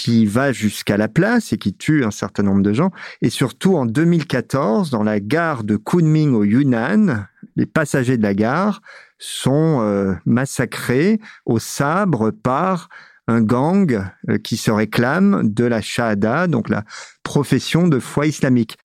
qui 0.00 0.24
va 0.24 0.50
jusqu'à 0.50 0.96
la 0.96 1.08
place 1.08 1.52
et 1.52 1.58
qui 1.58 1.74
tue 1.74 2.04
un 2.04 2.10
certain 2.10 2.42
nombre 2.42 2.62
de 2.62 2.72
gens. 2.72 2.90
Et 3.20 3.28
surtout 3.28 3.76
en 3.76 3.84
2014, 3.84 4.88
dans 4.88 5.02
la 5.02 5.20
gare 5.20 5.62
de 5.62 5.76
Kunming 5.76 6.32
au 6.32 6.42
Yunnan, 6.42 7.26
les 7.56 7.66
passagers 7.66 8.16
de 8.16 8.22
la 8.22 8.32
gare 8.32 8.80
sont 9.18 9.80
euh, 9.82 10.14
massacrés 10.24 11.20
au 11.44 11.58
sabre 11.58 12.30
par 12.30 12.88
un 13.26 13.42
gang 13.42 14.06
euh, 14.30 14.38
qui 14.38 14.56
se 14.56 14.70
réclame 14.70 15.52
de 15.52 15.64
la 15.64 15.82
Shahada, 15.82 16.46
donc 16.46 16.70
la 16.70 16.84
profession 17.22 17.86
de 17.86 17.98
foi 17.98 18.26
islamique. 18.26 18.78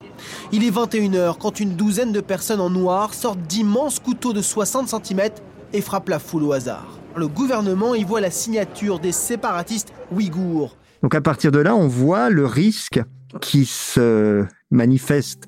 Il 0.51 0.65
est 0.65 0.71
21h 0.71 1.37
quand 1.39 1.61
une 1.61 1.77
douzaine 1.77 2.11
de 2.11 2.19
personnes 2.19 2.59
en 2.59 2.69
noir 2.69 3.13
sortent 3.13 3.41
d'immenses 3.47 3.99
couteaux 3.99 4.33
de 4.33 4.41
60 4.41 4.89
cm 4.89 5.29
et 5.71 5.79
frappent 5.79 6.09
la 6.09 6.19
foule 6.19 6.43
au 6.43 6.51
hasard 6.51 6.99
le 7.15 7.27
gouvernement 7.27 7.95
y 7.95 8.03
voit 8.03 8.21
la 8.21 8.31
signature 8.31 8.99
des 8.99 9.11
séparatistes 9.11 9.93
ouïghours. 10.11 10.75
Donc 11.01 11.15
à 11.15 11.21
partir 11.21 11.51
de 11.51 11.59
là, 11.59 11.75
on 11.75 11.87
voit 11.87 12.29
le 12.29 12.45
risque 12.45 13.01
qui 13.41 13.65
se 13.65 14.45
manifeste 14.71 15.43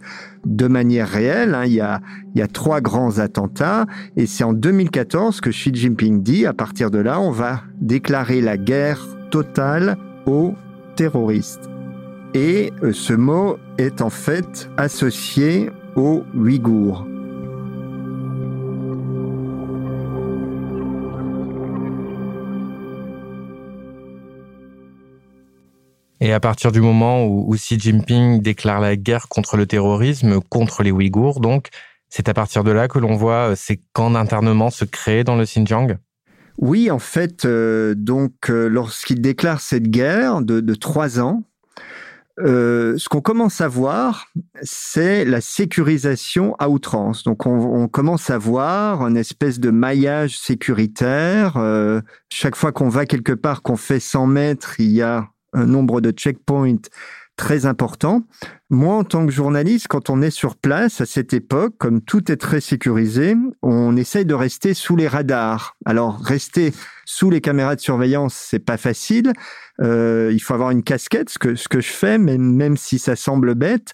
de 0.46 0.68
manière 0.68 1.08
réelle. 1.08 1.56
Hein. 1.56 1.66
Il, 1.66 1.74
y 1.74 1.82
a, 1.82 2.48
trois 2.48 2.82
grands 2.82 3.20
attentats 3.20 3.86
et 4.16 4.26
c'est 4.26 4.44
en 4.44 4.54
2014 4.54 5.42
que 5.42 5.50
Xi 5.50 5.72
Jinping 5.74 6.22
dit, 6.22 6.46
à 6.46 6.54
partir 6.54 6.92
de 6.92 7.00
là, 7.00 7.20
on 7.20 7.32
va 7.32 7.64
déclarer 7.80 8.42
la 8.42 8.58
guerre 8.58 9.02
totale 9.32 9.98
aux 10.26 10.54
terroristes. 10.96 11.70
Et 12.34 12.72
euh, 12.84 12.92
ce 12.94 13.14
mot 13.14 13.58
est 13.78 14.02
en 14.02 14.10
fait 14.10 14.70
associé 14.78 15.70
aux 15.96 16.24
Ouïghours. 16.36 17.08
Et 26.20 26.34
à 26.34 26.40
partir 26.40 26.72
du 26.72 26.82
moment 26.82 27.26
où, 27.26 27.54
Xi 27.56 27.80
Jinping 27.80 28.42
déclare 28.42 28.82
la 28.82 28.96
guerre 28.96 29.28
contre 29.28 29.56
le 29.56 29.68
terrorisme, 29.68 30.40
contre 30.50 30.82
les 30.82 30.92
Ouïghours, 30.92 31.40
donc, 31.40 31.70
c'est 32.10 32.30
à 32.30 32.34
partir 32.34 32.64
de 32.64 32.72
là 32.72 32.88
que 32.88 33.00
l'on 33.00 33.16
voit 33.16 33.52
euh, 33.52 33.56
ces 33.56 33.80
camps 33.94 34.12
d'internement 34.12 34.70
se 34.70 34.86
créer 34.86 35.24
dans 35.24 35.36
le 35.36 35.44
Xinjiang? 35.44 35.98
Oui, 36.58 36.90
en 36.90 37.00
fait, 37.00 37.46
euh, 37.46 37.94
donc, 37.96 38.50
euh, 38.50 38.68
lorsqu'il 38.68 39.22
déclare 39.22 39.62
cette 39.62 39.90
guerre 39.90 40.42
de, 40.42 40.74
trois 40.74 41.20
ans, 41.20 41.44
ce 42.40 43.10
qu'on 43.10 43.22
commence 43.22 43.62
à 43.62 43.68
voir, 43.68 44.28
c'est 44.62 45.26
la 45.26 45.42
sécurisation 45.42 46.56
à 46.58 46.70
outrance. 46.70 47.24
Donc, 47.24 47.46
on, 47.46 47.84
on, 47.84 47.88
commence 47.88 48.30
à 48.30 48.38
voir 48.38 49.08
une 49.08 49.18
espèce 49.18 49.60
de 49.60 49.72
maillage 49.72 50.38
sécuritaire. 50.38 51.60
chaque 52.32 52.56
fois 52.56 52.72
qu'on 52.72 52.90
va 52.90 53.08
quelque 53.08 53.34
part, 53.34 53.64
qu'on 53.64 53.76
fait 53.76 54.00
100 54.00 54.28
mètres, 54.28 54.80
il 54.80 54.92
y 54.92 55.02
a 55.02 55.28
un 55.54 55.66
nombre 55.66 56.02
de 56.02 56.12
checkpoints 56.12 56.90
très 57.38 57.68
important. 57.68 58.24
Moi, 58.70 58.96
en 58.96 59.04
tant 59.04 59.26
que 59.26 59.32
journaliste, 59.32 59.88
quand 59.88 60.10
on 60.10 60.22
est 60.22 60.32
sur 60.32 60.58
place 60.58 61.00
à 61.00 61.06
cette 61.06 61.34
époque, 61.34 61.76
comme 61.78 62.02
tout 62.02 62.32
est 62.32 62.38
très 62.38 62.60
sécurisé, 62.60 63.36
on 63.62 63.96
essaye 63.96 64.26
de 64.26 64.34
rester 64.34 64.74
sous 64.74 64.96
les 64.96 65.08
radars. 65.08 65.78
Alors, 65.86 66.20
rester 66.20 66.74
sous 67.06 67.30
les 67.30 67.40
caméras 67.40 67.76
de 67.76 67.80
surveillance, 67.80 68.34
c'est 68.34 68.60
pas 68.60 68.78
facile. 68.78 69.32
Euh, 69.80 70.32
il 70.34 70.40
faut 70.40 70.56
avoir 70.56 70.72
une 70.72 70.84
casquette, 70.84 71.30
ce 71.30 71.38
que 71.38 71.56
ce 71.56 71.70
que 71.70 71.80
je 71.80 71.92
fais, 71.92 72.18
même 72.18 72.42
même 72.42 72.76
si 72.76 72.98
ça 72.98 73.16
semble 73.16 73.54
bête. 73.54 73.94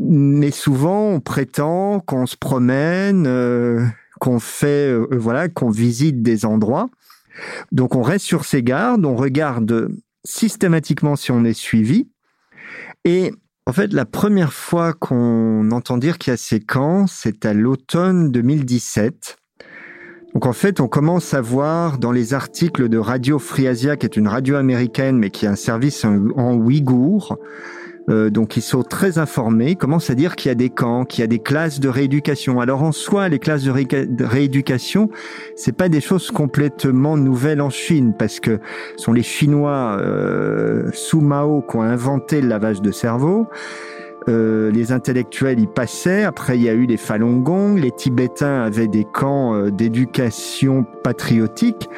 Mais 0.00 0.50
souvent, 0.50 1.10
on 1.10 1.20
prétend 1.20 2.00
qu'on 2.00 2.26
se 2.26 2.36
promène, 2.36 3.26
euh, 3.26 3.84
qu'on 4.20 4.40
fait, 4.40 4.90
euh, 4.90 5.06
voilà, 5.12 5.48
qu'on 5.48 5.70
visite 5.70 6.22
des 6.22 6.46
endroits. 6.46 6.88
Donc, 7.72 7.94
on 7.94 8.02
reste 8.02 8.24
sur 8.24 8.44
ses 8.46 8.62
gardes, 8.62 9.04
on 9.04 9.16
regarde 9.16 9.90
systématiquement 10.24 11.16
si 11.16 11.30
on 11.30 11.44
est 11.44 11.54
suivi. 11.54 12.08
Et 13.04 13.32
en 13.66 13.72
fait, 13.72 13.92
la 13.92 14.04
première 14.04 14.52
fois 14.52 14.92
qu'on 14.92 15.70
entend 15.70 15.98
dire 15.98 16.18
qu'il 16.18 16.32
y 16.32 16.34
a 16.34 16.36
ces 16.36 16.60
camps, 16.60 17.06
c'est 17.06 17.44
à 17.46 17.54
l'automne 17.54 18.30
2017. 18.30 19.36
Donc 20.34 20.46
en 20.46 20.52
fait, 20.52 20.80
on 20.80 20.88
commence 20.88 21.34
à 21.34 21.40
voir 21.40 21.98
dans 21.98 22.12
les 22.12 22.34
articles 22.34 22.88
de 22.88 22.98
Radio 22.98 23.38
Free 23.38 23.66
Asia, 23.66 23.96
qui 23.96 24.06
est 24.06 24.16
une 24.16 24.28
radio 24.28 24.56
américaine, 24.56 25.18
mais 25.18 25.30
qui 25.30 25.46
a 25.46 25.50
un 25.50 25.56
service 25.56 26.04
en 26.04 26.54
ouïghour, 26.54 27.38
euh, 28.08 28.30
donc 28.30 28.56
ils 28.56 28.62
sont 28.62 28.82
très 28.82 29.18
informés, 29.18 29.76
commencent 29.76 30.10
à 30.10 30.14
dire 30.14 30.36
qu'il 30.36 30.48
y 30.48 30.52
a 30.52 30.54
des 30.54 30.70
camps, 30.70 31.04
qu'il 31.04 31.20
y 31.20 31.24
a 31.24 31.26
des 31.26 31.38
classes 31.38 31.80
de 31.80 31.88
rééducation. 31.88 32.60
Alors 32.60 32.82
en 32.82 32.92
soi, 32.92 33.28
les 33.28 33.38
classes 33.38 33.64
de, 33.64 34.24
rééducation, 34.24 35.10
c'est 35.56 35.76
pas 35.76 35.88
des 35.88 36.00
choses 36.00 36.30
complètement 36.30 37.16
nouvelles 37.16 37.60
en 37.60 37.70
Chine, 37.70 38.14
parce 38.18 38.40
que 38.40 38.60
ce 38.96 39.04
sont 39.04 39.12
les 39.12 39.22
Chinois 39.22 39.98
euh, 40.00 40.90
sous 40.92 41.20
Mao 41.20 41.62
qui 41.62 41.76
ont 41.76 41.82
inventé 41.82 42.40
le 42.40 42.48
lavage 42.48 42.80
de 42.80 42.90
cerveau. 42.90 43.46
Euh, 44.28 44.70
les 44.70 44.92
intellectuels 44.92 45.60
y 45.60 45.66
passaient. 45.66 46.24
Après, 46.24 46.56
il 46.56 46.62
y 46.62 46.68
a 46.68 46.74
eu 46.74 46.86
les 46.86 46.96
Falun 46.96 47.38
Gong. 47.38 47.76
Les 47.76 47.90
Tibétains 47.90 48.62
avaient 48.62 48.86
des 48.86 49.04
camps 49.04 49.54
euh, 49.54 49.70
d'éducation 49.70 50.84
patriotique. 51.02 51.88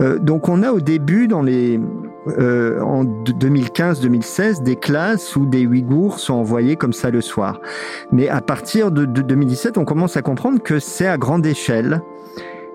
Euh, 0.00 0.18
donc, 0.18 0.48
on 0.48 0.62
a 0.62 0.72
au 0.72 0.80
début, 0.80 1.26
dans 1.26 1.42
les 1.42 1.80
euh, 2.26 2.80
en 2.80 3.04
2015-2016 3.04 4.62
des 4.62 4.76
classes 4.76 5.36
où 5.36 5.44
des 5.46 5.66
Ouïghours 5.66 6.18
sont 6.18 6.34
envoyés 6.34 6.76
comme 6.76 6.92
ça 6.92 7.10
le 7.10 7.20
soir. 7.20 7.60
Mais 8.12 8.28
à 8.28 8.40
partir 8.40 8.90
de, 8.90 9.04
2017, 9.04 9.76
on 9.76 9.84
commence 9.84 10.16
à 10.16 10.22
comprendre 10.22 10.62
que 10.62 10.78
c'est 10.78 11.06
à 11.06 11.18
grande 11.18 11.44
échelle. 11.44 12.00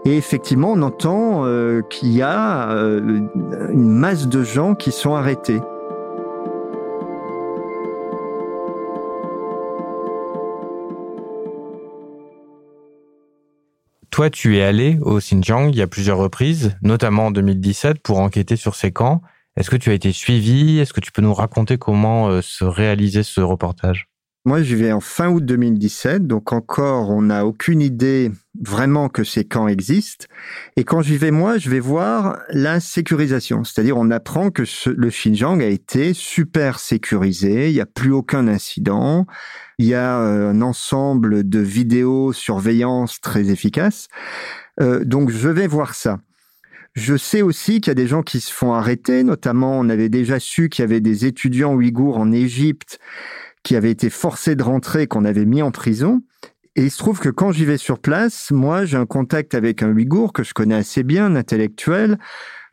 Et 0.06 0.16
effectivement, 0.16 0.72
on 0.72 0.82
entend 0.82 1.46
euh, 1.46 1.82
qu'il 1.90 2.10
y 2.14 2.22
a 2.22 2.72
euh, 2.72 3.22
une 3.72 3.90
masse 3.90 4.28
de 4.28 4.44
gens 4.44 4.76
qui 4.76 4.92
sont 4.92 5.16
arrêtés. 5.16 5.60
Toi, 14.12 14.30
tu 14.30 14.58
es 14.58 14.64
allé 14.64 15.00
au 15.02 15.20
Xinjiang 15.20 15.70
il 15.70 15.78
y 15.78 15.82
a 15.82 15.88
plusieurs 15.88 16.18
reprises, 16.18 16.76
notamment 16.82 17.28
en 17.28 17.32
2017, 17.32 18.00
pour 18.00 18.20
enquêter 18.20 18.58
sur 18.58 18.76
ces 18.76 18.92
camps. 18.92 19.22
Est-ce 19.56 19.70
que 19.70 19.76
tu 19.76 19.90
as 19.90 19.94
été 19.94 20.12
suivi? 20.12 20.80
Est-ce 20.80 20.94
que 20.94 21.02
tu 21.02 21.12
peux 21.12 21.22
nous 21.22 21.34
raconter 21.34 21.78
comment 21.78 22.30
euh, 22.30 22.42
se 22.42 22.64
réaliser 22.64 23.24
ce 23.24 23.42
reportage? 23.42 24.10
Moi, 24.46 24.64
j'y 24.64 24.76
vais 24.76 24.94
en 24.94 25.02
fin 25.02 25.30
août 25.30 25.44
2017, 25.44 26.26
donc 26.26 26.54
encore, 26.54 27.10
on 27.10 27.24
n'a 27.24 27.46
aucune 27.46 27.82
idée 27.82 28.32
vraiment 28.60 29.10
que 29.10 29.26
ces 29.26 29.44
camps 29.44 29.68
existent. 29.68 30.28
Et 30.78 30.86
quand 30.86 31.02
j'y 31.02 31.18
vais, 31.18 31.30
moi, 31.30 31.58
je 31.58 31.70
vais 31.70 31.82
voir 31.82 32.40
la 32.50 32.80
sécurisation. 32.80 33.66
C'est-à-dire, 33.66 33.98
on 33.98 34.10
apprend 34.10 34.50
que 34.50 34.64
le 34.88 35.10
Xinjiang 35.10 35.62
a 35.62 35.68
été 35.68 36.14
super 36.14 36.80
sécurisé, 36.80 37.70
il 37.70 37.74
n'y 37.74 37.82
a 37.82 37.86
plus 37.86 38.14
aucun 38.14 38.48
incident, 38.48 39.28
il 39.78 39.88
y 39.88 39.94
a 39.94 40.20
euh, 40.22 40.52
un 40.52 40.62
ensemble 40.62 41.48
de 41.48 41.60
vidéos 41.60 42.32
surveillance 42.32 43.20
très 43.20 43.50
efficaces. 43.50 44.08
Euh, 44.80 45.04
donc, 45.04 45.32
je 45.32 45.50
vais 45.50 45.68
voir 45.68 45.96
ça. 45.96 46.20
Je 46.94 47.16
sais 47.16 47.42
aussi 47.42 47.82
qu'il 47.82 47.92
y 47.92 47.92
a 47.92 47.96
des 47.96 48.08
gens 48.08 48.24
qui 48.24 48.40
se 48.40 48.52
font 48.52 48.74
arrêter, 48.74 49.24
notamment 49.24 49.80
on 49.80 49.90
avait 49.90 50.10
déjà 50.10 50.40
su 50.40 50.70
qu'il 50.70 50.84
y 50.84 50.88
avait 50.88 51.02
des 51.02 51.26
étudiants 51.26 51.74
ouïghours 51.74 52.18
en 52.18 52.32
Égypte 52.32 53.00
qui 53.64 53.76
avaient 53.76 53.92
été 53.92 54.10
forcés 54.10 54.56
de 54.56 54.64
rentrer, 54.64 55.08
qu'on 55.08 55.26
avait 55.26 55.46
mis 55.46 55.62
en 55.62 55.72
prison. 55.72 56.22
Et 56.76 56.84
il 56.84 56.92
se 56.92 56.98
trouve 56.98 57.20
que 57.20 57.30
quand 57.30 57.52
j'y 57.52 57.66
vais 57.66 57.78
sur 57.78 58.00
place, 58.00 58.52
moi 58.52 58.86
j'ai 58.86 58.98
un 58.98 59.06
contact 59.06 59.54
avec 59.54 59.84
un 59.84 59.92
ouïghour 59.92 60.34
que 60.34 60.44
je 60.44 60.54
connais 60.54 60.76
assez 60.76 61.04
bien, 61.04 61.26
un 61.26 61.36
intellectuel, 61.36 62.18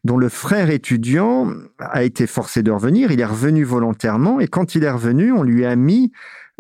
dont 0.05 0.17
le 0.17 0.29
frère 0.29 0.71
étudiant 0.71 1.53
a 1.79 2.05
été 2.05 2.27
forcé 2.27 2.63
de 2.63 2.71
revenir. 2.71 3.11
Il 3.11 3.21
est 3.21 3.27
revenu 3.27 3.65
volontairement 3.65 4.41
et 4.41 4.47
quand 4.47 4.75
il 4.75 4.85
est 4.85 4.91
revenu, 4.91 5.33
on 5.33 5.43
lui 5.43 5.65
a 5.65 5.75
mis 5.75 6.13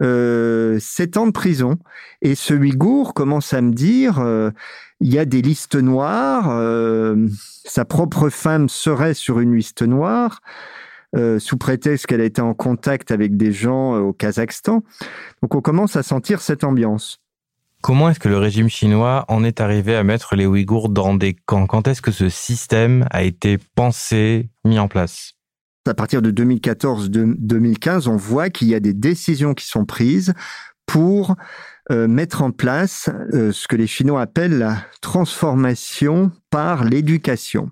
euh, 0.02 0.78
7 0.80 1.16
ans 1.16 1.26
de 1.26 1.32
prison. 1.32 1.78
Et 2.20 2.34
ce 2.34 2.52
Ouïghour 2.52 3.14
commence 3.14 3.54
à 3.54 3.62
me 3.62 3.72
dire, 3.72 4.18
euh, 4.18 4.50
il 5.00 5.12
y 5.12 5.18
a 5.18 5.24
des 5.24 5.42
listes 5.42 5.76
noires, 5.76 6.48
euh, 6.50 7.28
sa 7.64 7.84
propre 7.84 8.28
femme 8.28 8.68
serait 8.68 9.14
sur 9.14 9.40
une 9.40 9.54
liste 9.54 9.82
noire, 9.82 10.40
euh, 11.14 11.38
sous 11.38 11.56
prétexte 11.56 12.06
qu'elle 12.06 12.20
a 12.20 12.24
été 12.24 12.40
en 12.40 12.54
contact 12.54 13.10
avec 13.10 13.36
des 13.36 13.52
gens 13.52 13.96
au 13.98 14.12
Kazakhstan. 14.12 14.82
Donc 15.42 15.54
on 15.54 15.60
commence 15.60 15.96
à 15.96 16.02
sentir 16.02 16.40
cette 16.40 16.64
ambiance. 16.64 17.20
Comment 17.82 18.10
est-ce 18.10 18.18
que 18.18 18.28
le 18.28 18.38
régime 18.38 18.68
chinois 18.68 19.24
en 19.28 19.44
est 19.44 19.60
arrivé 19.60 19.94
à 19.94 20.02
mettre 20.02 20.34
les 20.34 20.46
Ouïghours 20.46 20.88
dans 20.88 21.14
des 21.14 21.34
camps? 21.34 21.66
Quand 21.66 21.86
est-ce 21.86 22.02
que 22.02 22.10
ce 22.10 22.28
système 22.28 23.06
a 23.10 23.22
été 23.22 23.58
pensé, 23.76 24.48
mis 24.64 24.78
en 24.78 24.88
place? 24.88 25.34
À 25.86 25.94
partir 25.94 26.20
de 26.20 26.32
2014-2015, 26.32 28.08
on 28.08 28.16
voit 28.16 28.50
qu'il 28.50 28.68
y 28.68 28.74
a 28.74 28.80
des 28.80 28.94
décisions 28.94 29.54
qui 29.54 29.66
sont 29.66 29.84
prises 29.84 30.34
pour 30.86 31.36
euh, 31.90 32.08
mettre 32.08 32.42
en 32.42 32.50
place 32.50 33.10
euh, 33.32 33.52
ce 33.52 33.68
que 33.68 33.76
les 33.76 33.86
Chinois 33.86 34.22
appellent 34.22 34.58
la 34.58 34.78
transformation 35.00 36.32
par 36.50 36.84
l'éducation. 36.84 37.70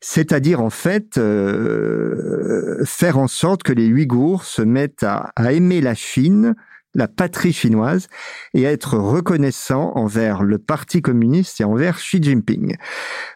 C'est-à-dire 0.00 0.60
en 0.60 0.70
fait 0.70 1.18
euh, 1.18 2.84
faire 2.84 3.18
en 3.18 3.28
sorte 3.28 3.62
que 3.62 3.72
les 3.72 3.92
Ouïghours 3.92 4.44
se 4.44 4.62
mettent 4.62 5.02
à, 5.02 5.32
à 5.36 5.52
aimer 5.52 5.80
la 5.80 5.94
Chine, 5.94 6.54
la 6.94 7.08
patrie 7.08 7.52
chinoise 7.52 8.08
et 8.54 8.66
à 8.66 8.72
être 8.72 8.96
reconnaissant 8.96 9.92
envers 9.94 10.42
le 10.42 10.58
Parti 10.58 11.02
communiste 11.02 11.60
et 11.60 11.64
envers 11.64 11.98
Xi 11.98 12.22
Jinping. 12.22 12.76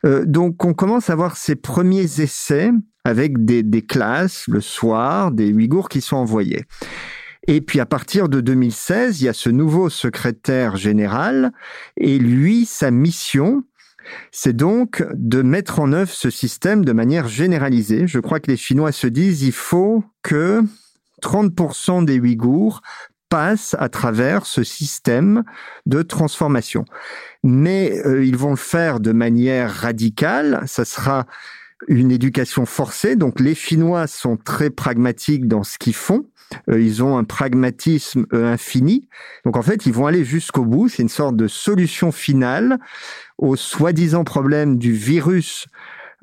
Euh, 0.05 0.25
donc 0.25 0.65
on 0.65 0.75
commence 0.75 1.11
à 1.11 1.15
voir 1.15 1.37
ces 1.37 1.57
premiers 1.57 2.21
essais 2.21 2.71
avec 3.05 3.45
des, 3.45 3.63
des 3.63 3.83
classes 3.83 4.45
le 4.49 4.61
soir, 4.61 5.33
des 5.33 5.53
Ouïghours 5.53 5.89
qui 5.89 6.01
sont 6.01 6.17
envoyés. 6.17 6.65
Et 7.49 7.61
puis 7.61 7.81
à 7.81 7.87
partir 7.87 8.29
de 8.29 8.41
2016, 8.41 9.21
il 9.21 9.25
y 9.25 9.29
a 9.29 9.33
ce 9.33 9.51
nouveau 9.51 9.89
secrétaire 9.89 10.77
général 10.77 11.53
et 11.97 12.19
lui, 12.19 12.67
sa 12.67 12.91
mission, 12.91 13.65
c'est 14.31 14.57
donc 14.57 15.05
de 15.15 15.43
mettre 15.43 15.81
en 15.81 15.93
œuvre 15.93 16.13
ce 16.13 16.31
système 16.31 16.85
de 16.85 16.93
manière 16.93 17.29
généralisée. 17.29 18.07
Je 18.07 18.21
crois 18.21 18.41
que 18.41 18.51
les 18.51 18.57
Chinois 18.57 18.93
se 18.93 19.07
disent 19.07 19.43
il 19.43 19.53
faut 19.53 20.05
que 20.23 20.63
30% 21.23 22.05
des 22.05 22.21
Ouïghours 22.21 22.83
passe 23.29 23.75
à 23.79 23.89
travers 23.89 24.45
ce 24.45 24.63
système 24.63 25.43
de 25.87 26.03
transformation. 26.03 26.85
Mais 27.43 27.99
euh, 28.05 28.25
ils 28.25 28.37
vont 28.37 28.51
le 28.51 28.57
faire 28.57 29.01
de 29.01 29.13
manière 29.13 29.73
radicale. 29.73 30.63
Ça 30.67 30.85
sera 30.85 31.27
une 31.89 32.11
éducation 32.11 32.67
forcée. 32.67 33.17
Donc 33.17 33.41
les 33.41 33.55
Chinois 33.55 34.07
sont 34.07 34.37
très 34.37 34.71
pragmatiques 34.71 35.49
dans 35.49 35.63
ce 35.63 35.79
qu'ils 35.79 35.95
font. 35.95 36.27
Euh, 36.69 36.81
ils 36.81 37.03
ont 37.03 37.17
un 37.17 37.25
pragmatisme 37.25 38.27
euh, 38.33 38.53
infini. 38.53 39.09
Donc 39.45 39.57
en 39.57 39.63
fait, 39.63 39.87
ils 39.87 39.93
vont 39.93 40.07
aller 40.07 40.25
jusqu'au 40.25 40.65
bout. 40.65 40.89
C'est 40.89 41.03
une 41.03 41.09
sorte 41.09 41.37
de 41.37 41.49
solution 41.49 42.13
finale 42.13 42.79
au 43.39 43.57
soi-disant 43.57 44.25
problème 44.25 44.79
du 44.79 44.93
virus 44.93 45.67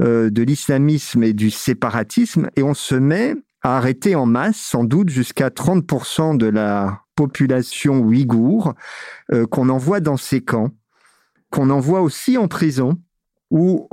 de 0.02 0.44
l'islamisme 0.44 1.24
et 1.24 1.34
du 1.34 1.52
séparatisme. 1.52 2.50
Et 2.56 2.64
on 2.64 2.74
se 2.74 2.96
met 2.96 3.36
a 3.62 3.78
arrêté 3.78 4.16
en 4.16 4.26
masse, 4.26 4.58
sans 4.58 4.84
doute 4.84 5.10
jusqu'à 5.10 5.50
30% 5.50 6.38
de 6.38 6.48
la 6.48 7.02
population 7.16 8.00
ouïghour, 8.00 8.74
euh, 9.34 9.46
qu'on 9.46 9.70
envoie 9.70 10.00
dans 10.00 10.18
ces 10.18 10.42
camps, 10.42 10.72
qu'on 11.52 11.70
envoie 11.70 12.02
aussi 12.02 12.38
en 12.38 12.48
prison, 12.48 12.98
où 13.52 13.90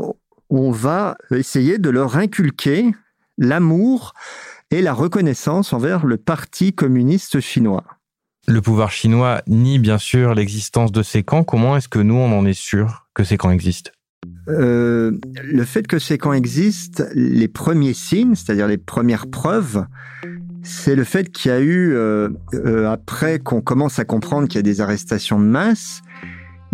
on 0.51 0.71
va 0.71 1.17
essayer 1.31 1.79
de 1.79 1.91
leur 1.91 2.17
inculquer 2.17 2.93
l'amour 3.39 4.15
et 4.71 4.83
la 4.83 4.93
reconnaissance 4.93 5.73
envers 5.73 6.07
le 6.07 6.17
Parti 6.17 6.73
communiste 6.73 7.41
chinois. 7.41 7.85
Le 8.49 8.61
pouvoir 8.61 8.91
chinois 8.91 9.43
nie 9.49 9.79
bien 9.79 9.99
sûr 9.99 10.35
l'existence 10.35 10.93
de 10.93 11.03
ces 11.03 11.23
camps. 11.23 11.43
Comment 11.43 11.77
est-ce 11.77 11.89
que 11.89 11.99
nous, 11.99 12.15
on 12.15 12.37
en 12.37 12.47
est 12.47 12.59
sûr 12.59 13.07
que 13.15 13.25
ces 13.25 13.37
camps 13.37 13.51
existent? 13.51 13.91
Euh, 14.49 15.13
le 15.43 15.65
fait 15.65 15.87
que 15.87 15.99
ces 15.99 16.19
camps 16.19 16.33
existent, 16.33 17.05
les 17.15 17.49
premiers 17.49 17.95
signes, 17.95 18.35
c'est-à-dire 18.35 18.69
les 18.69 18.79
premières 18.79 19.27
preuves, 19.27 19.85
c'est 20.63 20.95
le 20.95 21.05
fait 21.05 21.31
qu'il 21.31 21.51
y 21.51 21.55
a 21.55 21.61
eu, 21.61 21.95
euh, 21.95 22.29
euh, 22.55 22.91
après 22.91 23.39
qu'on 23.39 23.61
commence 23.61 23.99
à 23.99 24.05
comprendre 24.05 24.49
qu'il 24.49 24.57
y 24.57 24.61
a 24.61 24.63
des 24.63 24.81
arrestations 24.81 25.41
de 25.41 25.45
masse, 25.45 26.03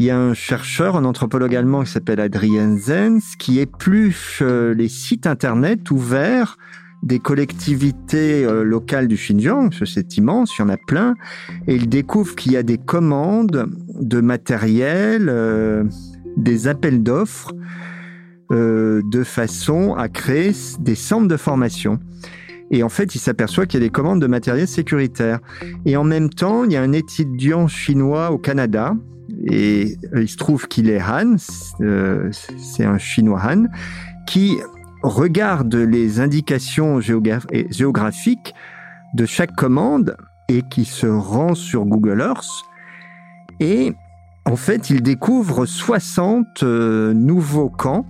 il 0.02 0.06
y 0.06 0.10
a 0.10 0.18
un 0.18 0.34
chercheur, 0.34 0.96
un 0.96 1.04
anthropologue 1.04 1.54
allemand 1.54 1.84
qui 1.84 1.92
s'appelle 1.92 2.18
Adrien 2.18 2.76
Zenz, 2.76 3.36
qui 3.38 3.60
épluche 3.60 4.42
les 4.42 4.88
sites 4.88 5.28
internet 5.28 5.92
ouverts 5.92 6.58
des 7.04 7.20
collectivités 7.20 8.44
locales 8.64 9.06
du 9.06 9.14
Xinjiang, 9.14 9.70
c'est 9.84 10.16
immense, 10.16 10.56
il 10.58 10.62
y 10.62 10.64
en 10.64 10.68
a 10.70 10.76
plein, 10.76 11.14
et 11.68 11.76
il 11.76 11.88
découvre 11.88 12.34
qu'il 12.34 12.50
y 12.50 12.56
a 12.56 12.64
des 12.64 12.78
commandes 12.78 13.68
de 14.00 14.20
matériel, 14.20 15.88
des 16.36 16.66
appels 16.66 17.02
d'offres 17.04 17.52
euh, 18.52 19.00
de 19.04 19.24
façon 19.24 19.94
à 19.94 20.08
créer 20.08 20.52
des 20.80 20.94
centres 20.94 21.28
de 21.28 21.36
formation. 21.36 22.00
Et 22.70 22.82
en 22.82 22.90
fait, 22.90 23.14
il 23.14 23.18
s'aperçoit 23.18 23.64
qu'il 23.64 23.80
y 23.80 23.82
a 23.82 23.86
des 23.86 23.92
commandes 23.92 24.20
de 24.20 24.26
matériel 24.26 24.68
sécuritaire. 24.68 25.38
Et 25.86 25.96
en 25.96 26.04
même 26.04 26.28
temps, 26.28 26.64
il 26.64 26.72
y 26.72 26.76
a 26.76 26.82
un 26.82 26.92
étudiant 26.92 27.66
chinois 27.66 28.30
au 28.30 28.38
Canada, 28.38 28.94
et 29.44 29.96
euh, 30.14 30.22
il 30.22 30.28
se 30.28 30.36
trouve 30.36 30.68
qu'il 30.68 30.88
est 30.88 31.00
Han, 31.00 31.36
euh, 31.80 32.30
c'est 32.58 32.84
un 32.84 32.98
chinois 32.98 33.40
Han, 33.44 33.64
qui 34.26 34.58
regarde 35.02 35.74
les 35.74 36.20
indications 36.20 37.00
géographiques 37.00 38.54
de 39.14 39.26
chaque 39.26 39.54
commande 39.56 40.16
et 40.48 40.62
qui 40.62 40.84
se 40.84 41.06
rend 41.06 41.54
sur 41.54 41.84
Google 41.84 42.20
Earth. 42.20 42.50
Et 43.58 43.94
en 44.44 44.56
fait, 44.56 44.90
il 44.90 45.02
découvre 45.02 45.66
60 45.66 46.62
euh, 46.62 47.12
nouveaux 47.12 47.68
camps 47.68 48.06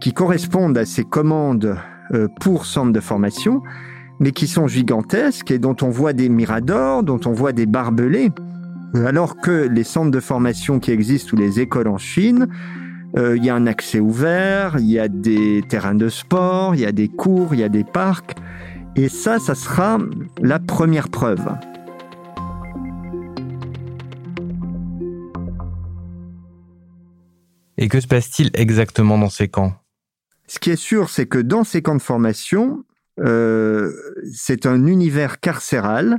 qui 0.00 0.12
correspondent 0.12 0.78
à 0.78 0.86
ces 0.86 1.04
commandes 1.04 1.76
pour 2.40 2.66
centres 2.66 2.92
de 2.92 2.98
formation, 2.98 3.62
mais 4.18 4.32
qui 4.32 4.48
sont 4.48 4.66
gigantesques 4.66 5.50
et 5.50 5.58
dont 5.58 5.76
on 5.82 5.90
voit 5.90 6.12
des 6.12 6.28
miradors, 6.28 7.04
dont 7.04 7.20
on 7.26 7.32
voit 7.32 7.52
des 7.52 7.66
barbelés, 7.66 8.30
alors 8.94 9.36
que 9.36 9.68
les 9.68 9.84
centres 9.84 10.10
de 10.10 10.20
formation 10.20 10.80
qui 10.80 10.90
existent 10.90 11.36
ou 11.36 11.40
les 11.40 11.60
écoles 11.60 11.88
en 11.88 11.98
Chine, 11.98 12.48
euh, 13.16 13.36
il 13.36 13.44
y 13.44 13.50
a 13.50 13.54
un 13.54 13.66
accès 13.66 14.00
ouvert, 14.00 14.76
il 14.78 14.86
y 14.86 14.98
a 14.98 15.08
des 15.08 15.62
terrains 15.68 15.94
de 15.94 16.08
sport, 16.08 16.74
il 16.74 16.82
y 16.82 16.86
a 16.86 16.92
des 16.92 17.08
cours, 17.08 17.54
il 17.54 17.60
y 17.60 17.64
a 17.64 17.68
des 17.68 17.84
parcs, 17.84 18.36
et 18.96 19.08
ça, 19.08 19.38
ça 19.38 19.54
sera 19.54 19.98
la 20.40 20.58
première 20.58 21.08
preuve. 21.08 21.44
Et 27.78 27.88
que 27.88 28.00
se 28.00 28.06
passe-t-il 28.06 28.50
exactement 28.54 29.16
dans 29.16 29.30
ces 29.30 29.48
camps? 29.48 29.72
Ce 30.46 30.58
qui 30.58 30.70
est 30.70 30.76
sûr, 30.76 31.08
c'est 31.10 31.26
que 31.26 31.38
dans 31.38 31.64
ces 31.64 31.80
camps 31.80 31.94
de 31.94 32.02
formation, 32.02 32.84
euh, 33.20 33.92
c'est 34.32 34.66
un 34.66 34.86
univers 34.86 35.40
carcéral. 35.40 36.18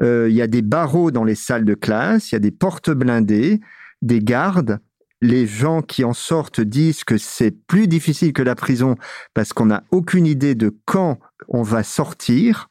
Euh, 0.00 0.28
il 0.28 0.34
y 0.34 0.42
a 0.42 0.46
des 0.46 0.62
barreaux 0.62 1.10
dans 1.10 1.24
les 1.24 1.34
salles 1.34 1.64
de 1.64 1.74
classe, 1.74 2.30
il 2.30 2.34
y 2.34 2.36
a 2.36 2.40
des 2.40 2.50
portes 2.50 2.90
blindées, 2.90 3.60
des 4.00 4.20
gardes. 4.20 4.80
Les 5.20 5.46
gens 5.46 5.82
qui 5.82 6.02
en 6.02 6.14
sortent 6.14 6.60
disent 6.60 7.04
que 7.04 7.16
c'est 7.16 7.52
plus 7.52 7.86
difficile 7.86 8.32
que 8.32 8.42
la 8.42 8.56
prison 8.56 8.96
parce 9.34 9.52
qu'on 9.52 9.66
n'a 9.66 9.84
aucune 9.92 10.26
idée 10.26 10.56
de 10.56 10.76
quand 10.84 11.20
on 11.48 11.62
va 11.62 11.84
sortir. 11.84 12.68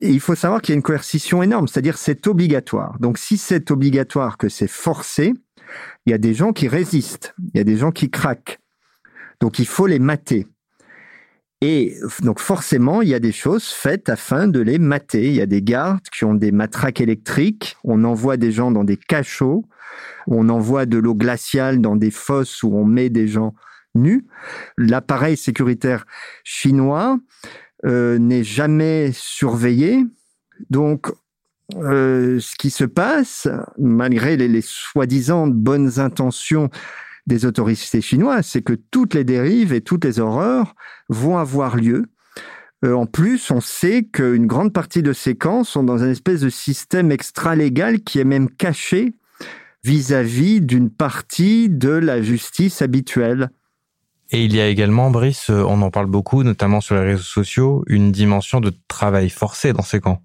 Et 0.00 0.10
il 0.10 0.18
faut 0.18 0.34
savoir 0.34 0.62
qu'il 0.62 0.72
y 0.72 0.74
a 0.74 0.76
une 0.76 0.82
coercition 0.82 1.42
énorme, 1.42 1.68
c'est-à-dire 1.68 1.98
c'est 1.98 2.26
obligatoire. 2.26 2.98
Donc 2.98 3.18
si 3.18 3.36
c'est 3.36 3.70
obligatoire, 3.70 4.38
que 4.38 4.48
c'est 4.48 4.66
forcé, 4.66 5.34
il 6.06 6.10
y 6.10 6.14
a 6.14 6.18
des 6.18 6.34
gens 6.34 6.52
qui 6.52 6.66
résistent, 6.66 7.34
il 7.54 7.58
y 7.58 7.60
a 7.60 7.64
des 7.64 7.76
gens 7.76 7.92
qui 7.92 8.10
craquent. 8.10 8.58
Donc 9.40 9.58
il 9.58 9.66
faut 9.66 9.86
les 9.86 9.98
mater. 9.98 10.46
Et 11.62 11.94
donc 12.22 12.40
forcément, 12.40 13.02
il 13.02 13.08
y 13.08 13.14
a 13.14 13.20
des 13.20 13.32
choses 13.32 13.68
faites 13.68 14.08
afin 14.08 14.48
de 14.48 14.60
les 14.60 14.78
mater. 14.78 15.26
Il 15.26 15.34
y 15.34 15.42
a 15.42 15.46
des 15.46 15.62
gardes 15.62 16.08
qui 16.10 16.24
ont 16.24 16.34
des 16.34 16.52
matraques 16.52 17.00
électriques. 17.00 17.76
On 17.84 18.04
envoie 18.04 18.38
des 18.38 18.50
gens 18.50 18.70
dans 18.70 18.84
des 18.84 18.96
cachots. 18.96 19.66
On 20.26 20.48
envoie 20.48 20.86
de 20.86 20.96
l'eau 20.96 21.14
glaciale 21.14 21.80
dans 21.80 21.96
des 21.96 22.10
fosses 22.10 22.62
où 22.62 22.74
on 22.74 22.84
met 22.84 23.10
des 23.10 23.28
gens 23.28 23.54
nus. 23.94 24.26
L'appareil 24.78 25.36
sécuritaire 25.36 26.06
chinois 26.44 27.18
euh, 27.84 28.18
n'est 28.18 28.44
jamais 28.44 29.10
surveillé. 29.12 30.04
Donc 30.70 31.12
euh, 31.76 32.40
ce 32.40 32.56
qui 32.56 32.70
se 32.70 32.84
passe, 32.84 33.48
malgré 33.78 34.36
les, 34.36 34.60
soi-disant 34.62 35.46
bonnes 35.46 35.98
intentions 35.98 36.70
des 37.30 37.46
autorités 37.46 38.02
chinoises, 38.02 38.46
c'est 38.46 38.62
que 38.62 38.74
toutes 38.90 39.14
les 39.14 39.24
dérives 39.24 39.72
et 39.72 39.80
toutes 39.80 40.04
les 40.04 40.20
horreurs 40.20 40.74
vont 41.08 41.38
avoir 41.38 41.76
lieu. 41.76 42.06
Euh, 42.84 42.94
en 42.94 43.06
plus, 43.06 43.50
on 43.50 43.60
sait 43.60 44.04
qu'une 44.04 44.46
grande 44.46 44.72
partie 44.72 45.02
de 45.02 45.12
ces 45.12 45.36
camps 45.36 45.64
sont 45.64 45.82
dans 45.82 46.02
un 46.02 46.10
espèce 46.10 46.40
de 46.40 46.50
système 46.50 47.12
extra-légal 47.12 48.00
qui 48.00 48.18
est 48.18 48.24
même 48.24 48.50
caché 48.50 49.14
vis-à-vis 49.84 50.60
d'une 50.60 50.90
partie 50.90 51.68
de 51.68 51.90
la 51.90 52.20
justice 52.20 52.82
habituelle. 52.82 53.50
Et 54.32 54.44
il 54.44 54.54
y 54.54 54.60
a 54.60 54.68
également, 54.68 55.10
Brice, 55.10 55.50
on 55.50 55.82
en 55.82 55.90
parle 55.90 56.06
beaucoup, 56.06 56.42
notamment 56.42 56.80
sur 56.80 56.94
les 56.96 57.02
réseaux 57.02 57.22
sociaux, 57.22 57.84
une 57.86 58.12
dimension 58.12 58.60
de 58.60 58.72
travail 58.88 59.30
forcé 59.30 59.72
dans 59.72 59.82
ces 59.82 60.00
camps. 60.00 60.22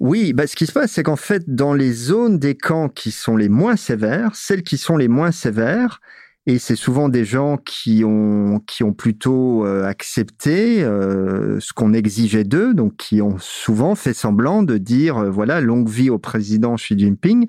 Oui, 0.00 0.32
bah, 0.32 0.46
ce 0.46 0.56
qui 0.56 0.66
se 0.66 0.72
passe, 0.72 0.92
c'est 0.92 1.02
qu'en 1.02 1.16
fait, 1.16 1.44
dans 1.46 1.74
les 1.74 1.92
zones 1.92 2.38
des 2.38 2.56
camps 2.56 2.88
qui 2.88 3.10
sont 3.10 3.36
les 3.36 3.48
moins 3.48 3.76
sévères, 3.76 4.34
celles 4.34 4.62
qui 4.62 4.78
sont 4.78 4.96
les 4.96 5.08
moins 5.08 5.30
sévères, 5.32 6.00
Et 6.46 6.58
c'est 6.58 6.76
souvent 6.76 7.08
des 7.08 7.24
gens 7.24 7.56
qui 7.56 8.04
ont 8.04 8.60
qui 8.66 8.84
ont 8.84 8.92
plutôt 8.92 9.64
euh, 9.64 9.86
accepté 9.86 10.84
euh, 10.84 11.58
ce 11.58 11.72
qu'on 11.72 11.94
exigeait 11.94 12.44
d'eux, 12.44 12.74
donc 12.74 12.96
qui 12.98 13.22
ont 13.22 13.38
souvent 13.38 13.94
fait 13.94 14.12
semblant 14.12 14.62
de 14.62 14.76
dire 14.76 15.16
euh, 15.16 15.30
voilà 15.30 15.62
longue 15.62 15.88
vie 15.88 16.10
au 16.10 16.18
président 16.18 16.74
Xi 16.74 16.98
Jinping. 16.98 17.46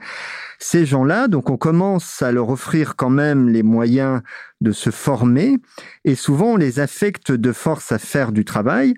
Ces 0.60 0.86
gens-là, 0.86 1.28
donc 1.28 1.50
on 1.50 1.58
commence 1.58 2.22
à 2.22 2.32
leur 2.32 2.50
offrir 2.50 2.96
quand 2.96 3.10
même 3.10 3.50
les 3.50 3.64
moyens 3.64 4.22
de 4.62 4.72
se 4.72 4.92
former, 4.92 5.58
et 6.06 6.16
souvent 6.16 6.54
on 6.54 6.58
les 6.58 6.80
affecte 6.80 7.34
de 7.34 7.52
force 7.52 7.92
à 7.92 8.00
faire 8.00 8.32
du 8.32 8.46
travail 8.46 8.94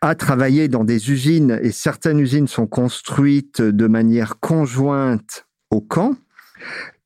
à 0.00 0.14
travailler 0.14 0.68
dans 0.68 0.84
des 0.84 1.10
usines, 1.10 1.58
et 1.62 1.70
certaines 1.70 2.18
usines 2.18 2.48
sont 2.48 2.66
construites 2.66 3.62
de 3.62 3.86
manière 3.86 4.38
conjointe 4.38 5.46
au 5.70 5.80
camp. 5.80 6.14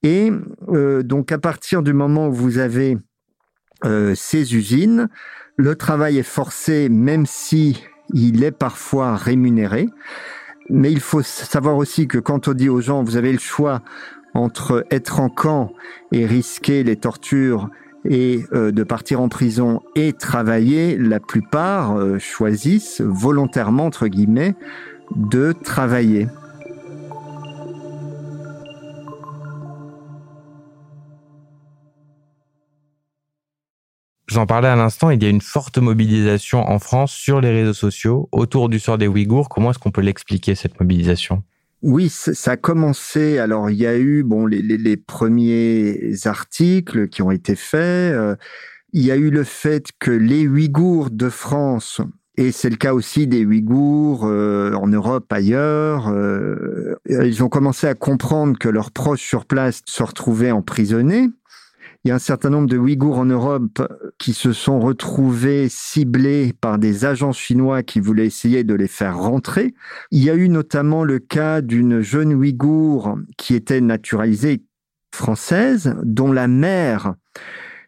Et 0.02 0.30
euh, 0.68 1.02
donc 1.02 1.32
à 1.32 1.38
partir 1.38 1.82
du 1.82 1.92
moment 1.92 2.28
où 2.28 2.32
vous 2.32 2.58
avez 2.58 2.98
euh, 3.84 4.14
ces 4.14 4.54
usines, 4.54 5.08
le 5.56 5.74
travail 5.74 6.18
est 6.18 6.22
forcé, 6.22 6.88
même 6.88 7.26
si 7.26 7.82
il 8.14 8.44
est 8.44 8.52
parfois 8.52 9.16
rémunéré. 9.16 9.88
Mais 10.70 10.92
il 10.92 11.00
faut 11.00 11.22
savoir 11.22 11.76
aussi 11.76 12.06
que 12.06 12.18
quand 12.18 12.48
on 12.48 12.52
dit 12.52 12.68
aux 12.68 12.80
gens, 12.80 13.02
vous 13.02 13.16
avez 13.16 13.32
le 13.32 13.38
choix 13.38 13.82
entre 14.34 14.84
être 14.90 15.20
en 15.20 15.28
camp 15.28 15.72
et 16.12 16.26
risquer 16.26 16.84
les 16.84 16.96
tortures 16.96 17.70
et 18.04 18.44
euh, 18.52 18.70
de 18.70 18.82
partir 18.84 19.20
en 19.20 19.28
prison 19.28 19.80
et 19.96 20.12
travailler, 20.12 20.96
la 20.96 21.18
plupart 21.18 21.96
choisissent 22.20 23.00
volontairement, 23.00 23.86
entre 23.86 24.06
guillemets, 24.06 24.54
de 25.16 25.52
travailler. 25.52 26.28
J'en 34.28 34.44
parlais 34.44 34.68
à 34.68 34.76
l'instant, 34.76 35.08
il 35.08 35.22
y 35.22 35.26
a 35.26 35.30
une 35.30 35.40
forte 35.40 35.78
mobilisation 35.78 36.60
en 36.68 36.78
France 36.78 37.12
sur 37.12 37.40
les 37.40 37.50
réseaux 37.50 37.72
sociaux 37.72 38.28
autour 38.30 38.68
du 38.68 38.78
sort 38.78 38.98
des 38.98 39.06
Ouïghours. 39.06 39.48
Comment 39.48 39.70
est-ce 39.70 39.78
qu'on 39.78 39.90
peut 39.90 40.02
l'expliquer, 40.02 40.54
cette 40.54 40.78
mobilisation? 40.78 41.42
Oui, 41.80 42.10
ça 42.10 42.50
a 42.52 42.56
commencé. 42.56 43.38
Alors, 43.38 43.70
il 43.70 43.78
y 43.78 43.86
a 43.86 43.96
eu 43.96 44.24
bon 44.24 44.46
les, 44.46 44.60
les, 44.60 44.96
premiers 44.96 46.14
articles 46.26 47.08
qui 47.08 47.22
ont 47.22 47.30
été 47.30 47.54
faits. 47.54 48.14
Euh, 48.14 48.36
il 48.92 49.02
y 49.02 49.10
a 49.10 49.16
eu 49.16 49.30
le 49.30 49.44
fait 49.44 49.86
que 49.98 50.10
les 50.10 50.46
Ouïghours 50.46 51.10
de 51.10 51.30
France, 51.30 52.00
et 52.36 52.52
c'est 52.52 52.70
le 52.70 52.76
cas 52.76 52.94
aussi 52.94 53.26
des 53.26 53.46
Ouïghours 53.46 54.26
euh, 54.26 54.72
en 54.72 54.88
Europe, 54.88 55.32
ailleurs, 55.32 56.08
euh, 56.08 56.96
ils 57.08 57.42
ont 57.42 57.48
commencé 57.48 57.86
à 57.86 57.94
comprendre 57.94 58.58
que 58.58 58.68
leurs 58.68 58.90
proches 58.90 59.22
sur 59.22 59.46
place 59.46 59.80
se 59.86 60.02
retrouvaient 60.02 60.50
emprisonnés 60.50 61.30
il 62.04 62.08
y 62.08 62.10
a 62.12 62.14
un 62.14 62.20
certain 62.20 62.50
nombre 62.50 62.68
de 62.68 62.78
Ouïghours 62.78 63.18
en 63.18 63.24
Europe 63.24 63.82
qui 64.18 64.32
se 64.32 64.52
sont 64.52 64.80
retrouvés 64.80 65.68
ciblés 65.68 66.52
par 66.60 66.78
des 66.78 67.04
agents 67.04 67.32
chinois 67.32 67.82
qui 67.82 68.00
voulaient 68.00 68.26
essayer 68.26 68.62
de 68.62 68.74
les 68.74 68.88
faire 68.88 69.18
rentrer. 69.18 69.74
Il 70.10 70.22
y 70.22 70.30
a 70.30 70.34
eu 70.34 70.48
notamment 70.48 71.04
le 71.04 71.18
cas 71.18 71.60
d'une 71.60 72.00
jeune 72.00 72.34
Ouïghour 72.34 73.18
qui 73.36 73.54
était 73.54 73.80
naturalisée 73.80 74.62
française, 75.12 75.96
dont 76.04 76.32
la 76.32 76.46
mère 76.46 77.14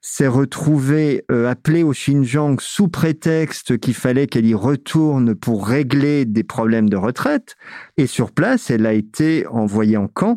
s'est 0.00 0.26
retrouvée 0.26 1.24
euh, 1.30 1.48
appelée 1.48 1.82
au 1.82 1.92
Xinjiang 1.92 2.56
sous 2.58 2.88
prétexte 2.88 3.78
qu'il 3.78 3.94
fallait 3.94 4.26
qu'elle 4.26 4.46
y 4.46 4.54
retourne 4.54 5.34
pour 5.34 5.66
régler 5.66 6.24
des 6.24 6.42
problèmes 6.42 6.88
de 6.88 6.96
retraite. 6.96 7.56
Et 7.96 8.06
sur 8.06 8.32
place, 8.32 8.70
elle 8.70 8.86
a 8.86 8.94
été 8.94 9.46
envoyée 9.46 9.98
en 9.98 10.08
camp 10.08 10.36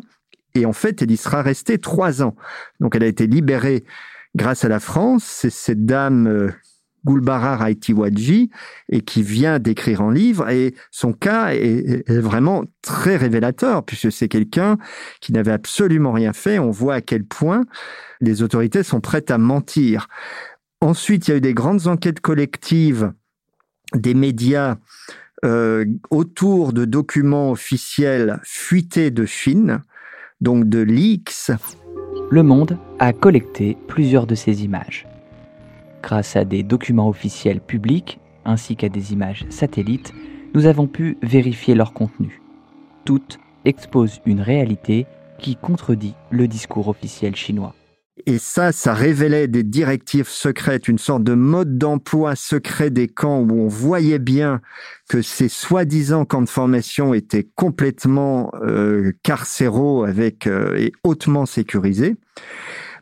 et 0.54 0.66
en 0.66 0.72
fait, 0.72 1.02
elle 1.02 1.10
y 1.10 1.16
sera 1.16 1.42
restée 1.42 1.78
trois 1.78 2.22
ans. 2.22 2.36
Donc, 2.80 2.94
elle 2.94 3.02
a 3.02 3.08
été 3.08 3.26
libérée 3.26 3.84
grâce 4.36 4.64
à 4.64 4.68
la 4.68 4.80
France. 4.80 5.24
C'est 5.24 5.50
cette 5.50 5.84
dame 5.84 6.28
euh, 6.28 6.50
Gulbara 7.04 7.56
Raitiwadji 7.56 8.50
et 8.88 9.00
qui 9.00 9.22
vient 9.22 9.58
d'écrire 9.58 10.00
un 10.00 10.12
livre. 10.12 10.48
Et 10.48 10.74
son 10.90 11.12
cas 11.12 11.54
est, 11.54 12.08
vraiment 12.08 12.64
très 12.82 13.16
révélateur 13.16 13.84
puisque 13.84 14.12
c'est 14.12 14.28
quelqu'un 14.28 14.78
qui 15.20 15.32
n'avait 15.32 15.52
absolument 15.52 16.12
rien 16.12 16.32
fait. 16.32 16.58
On 16.58 16.70
voit 16.70 16.94
à 16.94 17.00
quel 17.00 17.24
point 17.24 17.64
les 18.20 18.42
autorités 18.42 18.82
sont 18.82 19.00
prêtes 19.00 19.30
à 19.30 19.38
mentir. 19.38 20.08
Ensuite, 20.80 21.28
il 21.28 21.30
y 21.32 21.34
a 21.34 21.36
eu 21.38 21.40
des 21.40 21.54
grandes 21.54 21.86
enquêtes 21.88 22.20
collectives 22.20 23.12
des 23.94 24.14
médias 24.14 24.76
euh, 25.44 25.84
autour 26.10 26.72
de 26.72 26.84
documents 26.84 27.50
officiels 27.50 28.40
fuités 28.44 29.10
de 29.10 29.26
Chine 29.26 29.82
donc 30.44 30.68
de 30.68 30.80
leaks. 30.80 31.50
Le 32.30 32.42
Monde 32.42 32.76
a 32.98 33.12
collecté 33.12 33.76
plusieurs 33.88 34.26
de 34.26 34.34
ces 34.34 34.62
images. 34.62 35.08
Grâce 36.02 36.36
à 36.36 36.44
des 36.44 36.62
documents 36.62 37.08
officiels 37.08 37.60
publics 37.60 38.20
ainsi 38.44 38.76
qu'à 38.76 38.90
des 38.90 39.14
images 39.14 39.46
satellites, 39.48 40.12
nous 40.54 40.66
avons 40.66 40.86
pu 40.86 41.16
vérifier 41.22 41.74
leur 41.74 41.94
contenu. 41.94 42.42
Toutes 43.06 43.38
exposent 43.64 44.20
une 44.26 44.42
réalité 44.42 45.06
qui 45.38 45.56
contredit 45.56 46.14
le 46.30 46.46
discours 46.46 46.88
officiel 46.88 47.34
chinois. 47.34 47.74
Et 48.26 48.38
ça, 48.38 48.72
ça 48.72 48.94
révélait 48.94 49.48
des 49.48 49.62
directives 49.62 50.28
secrètes, 50.28 50.88
une 50.88 50.98
sorte 50.98 51.24
de 51.24 51.34
mode 51.34 51.76
d'emploi 51.76 52.36
secret 52.36 52.88
des 52.88 53.06
camps 53.06 53.40
où 53.40 53.60
on 53.60 53.68
voyait 53.68 54.18
bien 54.18 54.62
que 55.10 55.20
ces 55.20 55.50
soi-disant 55.50 56.24
camps 56.24 56.40
de 56.40 56.48
formation 56.48 57.12
étaient 57.12 57.46
complètement 57.54 58.50
euh, 58.62 59.12
carcéraux 59.22 60.04
avec 60.04 60.46
euh, 60.46 60.74
et 60.76 60.92
hautement 61.04 61.44
sécurisés. 61.44 62.16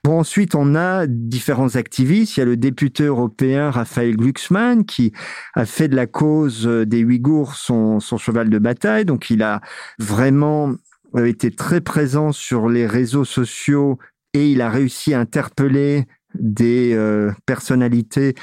Bon, 0.02 0.18
ensuite, 0.18 0.56
on 0.56 0.74
a 0.74 1.06
différents 1.06 1.76
activistes. 1.76 2.36
Il 2.36 2.40
y 2.40 2.42
a 2.42 2.46
le 2.46 2.56
député 2.56 3.04
européen 3.04 3.70
Raphaël 3.70 4.16
Glucksmann 4.16 4.84
qui 4.84 5.12
a 5.54 5.64
fait 5.64 5.86
de 5.86 5.94
la 5.94 6.08
cause 6.08 6.66
des 6.66 7.04
Ouïghours 7.04 7.54
son, 7.54 8.00
son 8.00 8.18
cheval 8.18 8.50
de 8.50 8.58
bataille. 8.58 9.04
Donc, 9.04 9.30
il 9.30 9.44
a 9.44 9.60
vraiment 10.00 10.74
euh, 11.14 11.26
été 11.26 11.50
très 11.50 11.80
présent 11.80 12.32
sur 12.32 12.68
les 12.68 12.86
réseaux 12.86 13.26
sociaux 13.26 13.98
et 14.34 14.50
il 14.50 14.60
a 14.60 14.70
réussi 14.70 15.14
à 15.14 15.20
interpeller 15.20 16.06
des 16.34 16.92
euh, 16.94 17.30
personnalités 17.46 18.34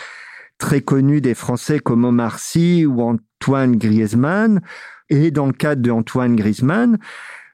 très 0.57 0.81
connues 0.81 1.21
des 1.21 1.33
Français 1.33 1.79
comme 1.79 2.05
Omar 2.05 2.39
Sy 2.39 2.85
ou 2.85 3.01
Antoine 3.01 3.77
Griezmann. 3.77 4.61
Et 5.09 5.31
dans 5.31 5.47
le 5.47 5.53
cadre 5.53 5.81
d'Antoine 5.81 6.35
Griezmann, 6.35 6.99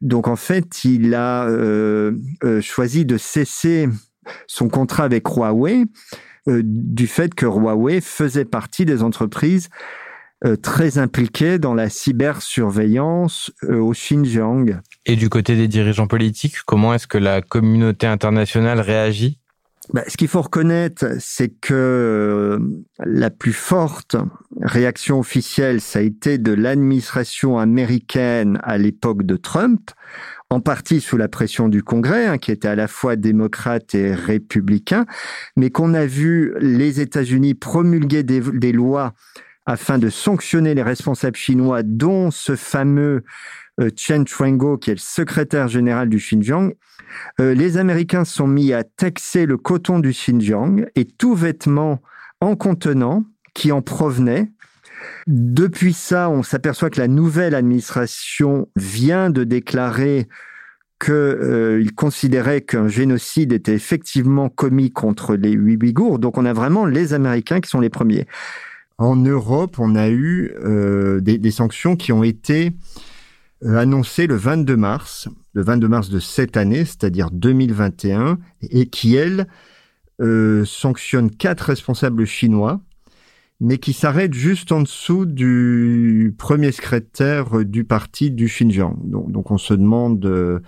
donc 0.01 0.27
en 0.27 0.35
fait, 0.35 0.83
il 0.83 1.15
a 1.15 1.47
euh, 1.47 2.11
euh, 2.43 2.59
choisi 2.61 3.05
de 3.05 3.17
cesser 3.17 3.87
son 4.47 4.67
contrat 4.67 5.03
avec 5.03 5.27
Huawei 5.27 5.85
du 6.47 7.07
fait 7.07 7.33
que 7.33 7.47
Huawei 7.47 8.01
faisait 8.01 8.45
partie 8.45 8.85
des 8.85 9.01
entreprises 9.01 9.69
euh, 9.69 10.04
très 10.61 10.97
impliqué 10.97 11.59
dans 11.59 11.73
la 11.73 11.89
cybersurveillance 11.89 13.51
euh, 13.63 13.77
au 13.79 13.91
Xinjiang. 13.91 14.79
Et 15.05 15.15
du 15.15 15.29
côté 15.29 15.55
des 15.55 15.67
dirigeants 15.67 16.07
politiques, 16.07 16.57
comment 16.65 16.93
est-ce 16.93 17.07
que 17.07 17.17
la 17.17 17.41
communauté 17.41 18.07
internationale 18.07 18.79
réagit? 18.79 19.39
Bah, 19.93 20.03
ce 20.07 20.17
qu'il 20.17 20.27
faut 20.27 20.41
reconnaître, 20.41 21.05
c'est 21.19 21.49
que 21.49 21.73
euh, 21.73 22.59
la 23.05 23.29
plus 23.29 23.53
forte 23.53 24.15
réaction 24.61 25.19
officielle, 25.19 25.79
ça 25.79 25.99
a 25.99 26.01
été 26.01 26.37
de 26.37 26.53
l'administration 26.53 27.59
américaine 27.59 28.59
à 28.63 28.77
l'époque 28.77 29.23
de 29.23 29.37
Trump, 29.37 29.91
en 30.49 30.59
partie 30.59 31.01
sous 31.01 31.17
la 31.17 31.27
pression 31.27 31.69
du 31.69 31.83
Congrès, 31.83 32.25
hein, 32.25 32.37
qui 32.39 32.51
était 32.51 32.67
à 32.67 32.75
la 32.75 32.87
fois 32.87 33.15
démocrate 33.15 33.93
et 33.93 34.13
républicain, 34.13 35.05
mais 35.55 35.69
qu'on 35.69 35.93
a 35.93 36.05
vu 36.05 36.53
les 36.59 36.99
États-Unis 36.99 37.53
promulguer 37.53 38.23
des 38.23 38.71
lois 38.71 39.13
afin 39.65 39.97
de 39.97 40.09
sanctionner 40.09 40.75
les 40.75 40.83
responsables 40.83 41.35
chinois, 41.35 41.81
dont 41.83 42.31
ce 42.31 42.55
fameux 42.55 43.23
euh, 43.81 43.89
Chen 43.95 44.25
Chuango, 44.25 44.77
qui 44.77 44.91
est 44.91 44.95
le 44.95 44.99
secrétaire 44.99 45.67
général 45.67 46.09
du 46.09 46.17
Xinjiang. 46.17 46.73
Euh, 47.39 47.53
les 47.53 47.77
Américains 47.77 48.25
sont 48.25 48.47
mis 48.47 48.73
à 48.73 48.83
taxer 48.83 49.45
le 49.45 49.57
coton 49.57 49.99
du 49.99 50.11
Xinjiang 50.11 50.85
et 50.95 51.05
tout 51.05 51.35
vêtement 51.35 52.01
en 52.41 52.55
contenant 52.55 53.25
qui 53.53 53.71
en 53.71 53.81
provenait. 53.81 54.51
Depuis 55.27 55.93
ça, 55.93 56.29
on 56.29 56.43
s'aperçoit 56.43 56.89
que 56.89 56.99
la 56.99 57.07
nouvelle 57.07 57.55
administration 57.55 58.69
vient 58.75 59.29
de 59.29 59.43
déclarer 59.43 60.27
qu'il 61.03 61.13
euh, 61.13 61.85
considérait 61.95 62.61
qu'un 62.61 62.87
génocide 62.87 63.51
était 63.51 63.73
effectivement 63.73 64.49
commis 64.49 64.91
contre 64.91 65.35
les 65.35 65.57
Ouïghours. 65.57 66.19
Donc 66.19 66.37
on 66.37 66.45
a 66.45 66.53
vraiment 66.53 66.85
les 66.85 67.13
Américains 67.13 67.59
qui 67.59 67.69
sont 67.69 67.81
les 67.81 67.89
premiers. 67.89 68.27
En 68.97 69.17
Europe, 69.17 69.77
on 69.79 69.95
a 69.95 70.09
eu 70.09 70.53
euh, 70.63 71.19
des, 71.19 71.51
sanctions 71.51 71.97
qui 71.97 72.13
ont 72.13 72.23
été 72.23 72.71
euh, 73.63 73.77
annoncées 73.77 74.25
le 74.25 74.35
22 74.35 74.77
mars, 74.77 75.27
le 75.53 75.63
22 75.63 75.87
mars 75.87 76.09
de 76.09 76.19
cette 76.19 76.55
année, 76.55 76.85
c'est-à-dire 76.85 77.29
2021, 77.31 78.37
et 78.61 78.87
qui, 78.87 79.15
elles, 79.15 79.47
euh, 80.21 80.63
sanctionnent 80.63 81.29
quatre 81.29 81.61
responsables 81.61 82.25
chinois, 82.25 82.79
mais 83.59 83.79
qui 83.79 83.91
s'arrêtent 83.91 84.33
juste 84.33 84.71
en 84.71 84.81
dessous 84.81 85.25
du 85.25 86.33
premier 86.37 86.71
secrétaire 86.71 87.65
du 87.65 87.83
parti 87.83 88.31
du 88.31 88.45
Xinjiang. 88.45 88.97
Donc, 89.03 89.51
on 89.51 89.57
se 89.57 89.73
demande 89.73 90.25
euh, 90.25 90.59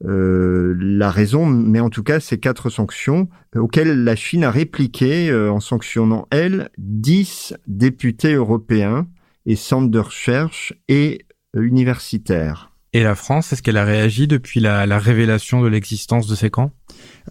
la 0.00 1.10
raison, 1.10 1.46
mais 1.46 1.80
en 1.80 1.90
tout 1.90 2.02
cas, 2.02 2.20
ces 2.20 2.38
quatre 2.38 2.70
sanctions 2.70 3.28
auxquelles 3.56 4.04
la 4.04 4.14
Chine 4.14 4.44
a 4.44 4.50
répliqué 4.50 5.32
en 5.34 5.60
sanctionnant, 5.60 6.26
elle, 6.30 6.70
dix 6.78 7.54
députés 7.66 8.34
européens 8.34 9.08
et 9.46 9.56
centres 9.56 9.90
de 9.90 9.98
recherche 9.98 10.74
et 10.88 11.26
universitaires. 11.54 12.70
Et 12.92 13.02
la 13.02 13.14
France, 13.14 13.52
est-ce 13.52 13.62
qu'elle 13.62 13.76
a 13.76 13.84
réagi 13.84 14.26
depuis 14.26 14.60
la, 14.60 14.86
la 14.86 14.98
révélation 14.98 15.60
de 15.60 15.68
l'existence 15.68 16.26
de 16.26 16.34
ces 16.34 16.48
camps? 16.48 16.72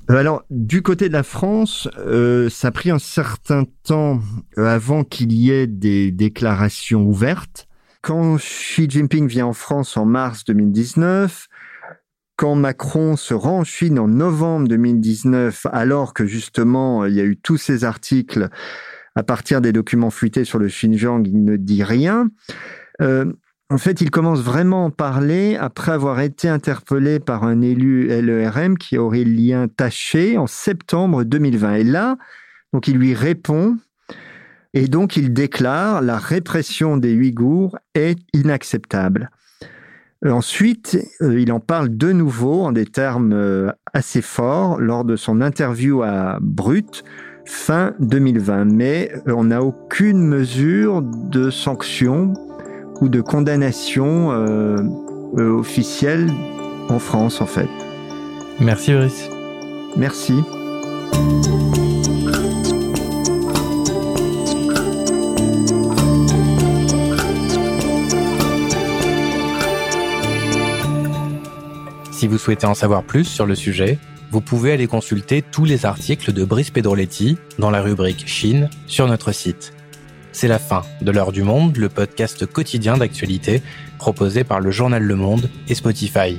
Alors, 0.07 0.43
du 0.49 0.81
côté 0.81 1.07
de 1.07 1.13
la 1.13 1.23
France, 1.23 1.87
euh, 1.97 2.49
ça 2.49 2.67
a 2.67 2.71
pris 2.71 2.91
un 2.91 2.99
certain 2.99 3.63
temps 3.83 4.21
avant 4.55 5.03
qu'il 5.03 5.33
y 5.33 5.51
ait 5.51 5.67
des 5.67 6.11
déclarations 6.11 7.01
ouvertes. 7.01 7.67
Quand 8.01 8.37
Xi 8.37 8.87
Jinping 8.87 9.27
vient 9.27 9.47
en 9.47 9.53
France 9.53 9.97
en 9.97 10.05
mars 10.05 10.45
2019, 10.45 11.47
quand 12.37 12.55
Macron 12.55 13.17
se 13.17 13.33
rend 13.33 13.59
en 13.59 13.63
Chine 13.63 13.99
en 13.99 14.07
novembre 14.07 14.67
2019, 14.69 15.67
alors 15.73 16.13
que 16.13 16.25
justement 16.25 17.05
il 17.05 17.15
y 17.15 17.19
a 17.19 17.23
eu 17.23 17.35
tous 17.35 17.57
ces 17.57 17.83
articles 17.83 18.49
à 19.15 19.23
partir 19.23 19.59
des 19.61 19.73
documents 19.73 20.11
fuités 20.11 20.45
sur 20.45 20.59
le 20.59 20.67
Xinjiang, 20.67 21.23
il 21.25 21.43
ne 21.43 21.57
dit 21.57 21.83
rien. 21.83 22.29
Euh, 23.01 23.33
en 23.69 23.79
fait, 23.79 23.99
il 23.99 24.11
commence 24.11 24.39
vraiment 24.39 24.87
à 24.87 24.91
parler 24.91 25.57
après 25.57 25.91
avoir 25.91 26.21
été 26.21 26.47
interpellé 26.47 27.19
par 27.19 27.43
un 27.43 27.61
élu 27.61 28.07
LERM 28.07 28.77
qui 28.77 28.97
aurait 28.97 29.25
lien 29.25 29.67
taché 29.67 30.37
en 30.37 30.47
septembre 30.47 31.23
2020. 31.23 31.73
Et 31.73 31.83
là, 31.83 32.17
donc 32.71 32.87
il 32.87 32.97
lui 32.97 33.13
répond 33.13 33.77
et 34.73 34.87
donc 34.87 35.17
il 35.17 35.33
déclare 35.33 36.01
la 36.01 36.17
répression 36.17 36.95
des 36.95 37.15
Ouïghours 37.15 37.77
est 37.95 38.19
inacceptable. 38.33 39.31
Euh, 40.25 40.31
ensuite, 40.31 40.97
euh, 41.21 41.39
il 41.39 41.51
en 41.51 41.59
parle 41.59 41.95
de 41.95 42.11
nouveau 42.11 42.63
en 42.63 42.71
des 42.71 42.85
termes 42.85 43.33
euh, 43.33 43.71
assez 43.93 44.21
forts 44.21 44.79
lors 44.79 45.05
de 45.05 45.15
son 45.15 45.41
interview 45.41 46.01
à 46.01 46.39
Brut 46.41 47.03
fin 47.45 47.93
2020. 47.99 48.65
Mais 48.65 49.11
on 49.27 49.45
n'a 49.45 49.63
aucune 49.63 50.21
mesure 50.21 51.01
de 51.01 51.49
sanction 51.49 52.33
ou 53.01 53.09
de 53.09 53.21
condamnation 53.21 54.31
euh, 54.31 54.77
euh, 55.37 55.51
officielle 55.51 56.29
en 56.89 56.99
France 56.99 57.41
en 57.41 57.45
fait. 57.45 57.69
Merci 58.59 58.93
Brice. 58.93 59.29
Merci. 59.95 60.43
Vous 72.37 72.43
souhaitez 72.43 72.67
en 72.67 72.75
savoir 72.75 73.03
plus 73.03 73.23
sur 73.23 73.47
le 73.47 73.55
sujet, 73.55 73.97
vous 74.29 74.41
pouvez 74.41 74.71
aller 74.71 74.85
consulter 74.85 75.41
tous 75.41 75.65
les 75.65 75.87
articles 75.87 76.33
de 76.33 76.45
Brice 76.45 76.69
Pedroletti 76.69 77.37
dans 77.57 77.71
la 77.71 77.81
rubrique 77.81 78.27
Chine 78.27 78.69
sur 78.85 79.07
notre 79.07 79.31
site 79.31 79.73
c'est 80.37 80.47
la 80.47 80.59
fin 80.59 80.83
de 81.01 81.11
l'heure 81.11 81.31
du 81.31 81.41
monde, 81.41 81.77
le 81.77 81.89
podcast 81.89 82.45
quotidien 82.45 82.95
d'actualité 82.95 83.63
proposé 83.97 84.43
par 84.43 84.59
le 84.59 84.69
journal 84.69 85.01
Le 85.01 85.15
Monde 85.15 85.49
et 85.67 85.73
Spotify. 85.73 86.37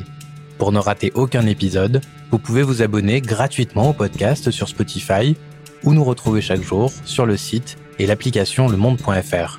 Pour 0.56 0.70
ne 0.70 0.78
rater 0.78 1.10
aucun 1.16 1.44
épisode, 1.46 2.00
vous 2.30 2.38
pouvez 2.38 2.62
vous 2.62 2.80
abonner 2.80 3.20
gratuitement 3.20 3.90
au 3.90 3.92
podcast 3.92 4.52
sur 4.52 4.68
Spotify 4.68 5.34
ou 5.82 5.94
nous 5.94 6.04
retrouver 6.04 6.40
chaque 6.40 6.62
jour 6.62 6.92
sur 7.04 7.26
le 7.26 7.36
site 7.36 7.76
et 7.98 8.06
l'application 8.06 8.68
lemonde.fr. 8.68 9.58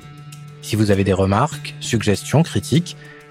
Si 0.62 0.74
vous 0.74 0.90
avez 0.90 1.04
des 1.04 1.12
remarques, 1.12 1.74
suggestions, 1.80 2.42
critiques, 2.42 2.96